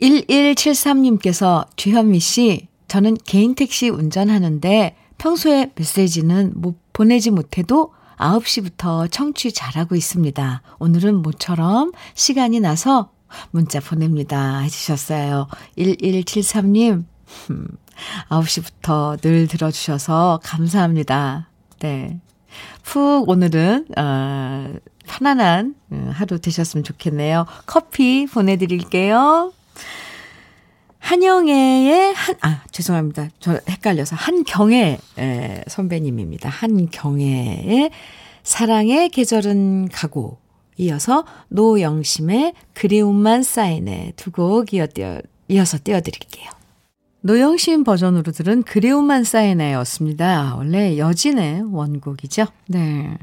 1173님께서 0.00 1.66
주현미 1.76 2.18
씨, 2.18 2.68
저는 2.88 3.18
개인 3.26 3.54
택시 3.54 3.90
운전하는데 3.90 4.96
평소에 5.18 5.72
메시지는 5.74 6.52
못 6.56 6.78
보내지 6.94 7.30
못해도 7.30 7.92
9시부터 8.16 9.12
청취 9.12 9.52
잘하고 9.52 9.96
있습니다. 9.96 10.62
오늘은 10.78 11.16
모처럼 11.16 11.92
시간이 12.14 12.60
나서 12.60 13.10
문자 13.50 13.80
보냅니다. 13.80 14.60
해주셨어요. 14.60 15.48
1173님, 15.76 17.04
9시부터 18.28 19.20
늘 19.20 19.46
들어주셔서 19.48 20.40
감사합니다. 20.42 21.48
네. 21.80 22.20
푹 22.82 23.28
오늘은, 23.28 23.86
어, 23.96 24.72
편안한 25.06 25.74
어, 25.90 26.10
하루 26.12 26.38
되셨으면 26.40 26.84
좋겠네요. 26.84 27.46
커피 27.66 28.26
보내드릴게요. 28.26 29.52
한영애의 30.98 32.14
한, 32.14 32.34
아, 32.40 32.62
죄송합니다. 32.72 33.28
저 33.38 33.60
헷갈려서 33.68 34.16
한경애 34.16 34.98
에, 35.18 35.62
선배님입니다. 35.68 36.48
한경애의 36.48 37.90
사랑의 38.42 39.10
계절은 39.10 39.88
가고 39.92 40.38
이어서 40.78 41.24
노영심의 41.48 42.54
그리움만 42.74 43.42
쌓이네 43.44 44.14
두 44.16 44.30
곡 44.32 44.74
이어, 44.74 44.86
이어서 45.48 45.78
띄워드릴게요. 45.82 46.50
노영심 47.26 47.82
버전으로 47.82 48.30
들은 48.30 48.62
그리움만 48.62 49.24
쌓이네였습니다. 49.24 50.54
원래 50.56 50.96
여진의 50.96 51.64
원곡이죠. 51.72 52.46
네. 52.68 53.18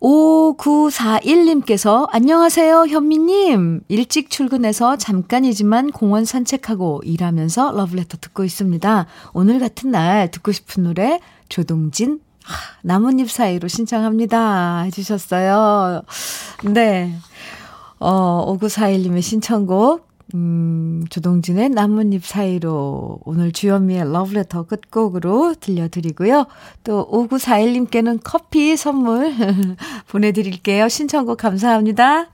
5941님께서 0.00 2.06
안녕하세요 2.12 2.86
현미님 2.86 3.80
일찍 3.88 4.30
출근해서 4.30 4.98
잠깐이지만 4.98 5.90
공원 5.90 6.24
산책하고 6.24 7.00
일하면서 7.04 7.72
러브레터 7.72 8.18
듣고 8.20 8.44
있습니다. 8.44 9.06
오늘 9.32 9.58
같은 9.58 9.90
날 9.90 10.30
듣고 10.30 10.52
싶은 10.52 10.84
노래 10.84 11.18
조동진 11.48 12.20
나뭇잎 12.82 13.28
사이로 13.28 13.66
신청합니다 13.66 14.82
해주셨어요. 14.82 16.02
네. 16.66 17.16
어, 17.98 18.56
5941님의 18.60 19.22
신청곡 19.22 20.06
음, 20.36 21.02
조동진의 21.08 21.70
나뭇잎 21.70 22.22
사이로 22.22 23.20
오늘 23.24 23.52
주현미의 23.52 24.12
러브레터 24.12 24.64
끝곡으로 24.64 25.54
들려드리고요. 25.58 26.46
또 26.84 27.10
5941님께는 27.10 28.20
커피 28.22 28.76
선물 28.76 29.32
보내드릴게요. 30.08 30.90
신청곡 30.90 31.38
감사합니다. 31.38 32.28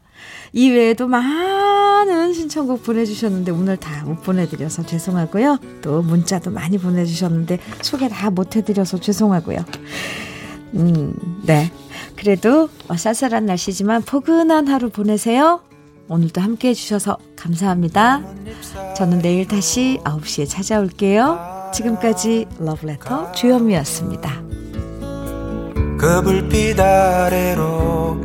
이외에도 0.52 1.06
많은 1.06 2.32
신청곡 2.34 2.82
보내주셨는데 2.82 3.52
오늘 3.52 3.76
다 3.76 4.04
못 4.04 4.20
보내드려서 4.22 4.84
죄송하고요. 4.84 5.58
또 5.80 6.02
문자도 6.02 6.50
많이 6.50 6.76
보내주셨는데 6.76 7.60
소개 7.82 8.08
다 8.08 8.30
못해드려서 8.30 8.98
죄송하고요. 8.98 9.64
음, 10.74 11.14
네. 11.46 11.70
그래도 12.16 12.68
쌀쌀한 12.94 13.46
날씨지만 13.46 14.02
포근한 14.02 14.66
하루 14.66 14.90
보내세요. 14.90 15.60
오늘도 16.08 16.40
함께 16.40 16.70
해주셔서 16.70 17.16
감사합니다. 17.42 18.22
저는 18.96 19.18
내일 19.18 19.48
다시 19.48 19.98
9시에 20.04 20.48
찾아올게요. 20.48 21.70
지금까지 21.74 22.46
러브레터 22.60 23.32
주현미였습니다. 23.32 24.30
그 25.98 26.22
불빛 26.22 26.78
아래로 26.78 28.20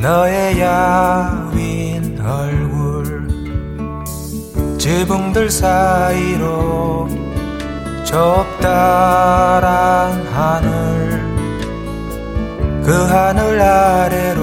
너의 0.00 0.60
야윈 0.60 2.20
얼굴 2.20 3.22
지붕들 4.78 5.50
사이로 5.50 7.08
좁다란 8.04 9.06
하늘 10.26 11.22
그 12.84 12.92
하늘 12.92 13.58
아래로 13.60 14.42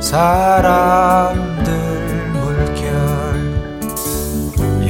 사람 0.00 1.51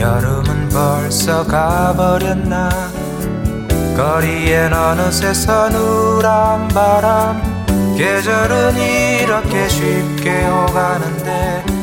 여름은 0.03 0.69
벌써 0.71 1.47
가버렸나? 1.47 2.71
거리엔 3.97 4.73
어느새 4.73 5.33
서늘한 5.33 6.67
바람? 6.69 7.41
계절은 7.97 8.77
이렇게 8.77 9.69
쉽게 9.69 10.49
오가는데 10.49 11.82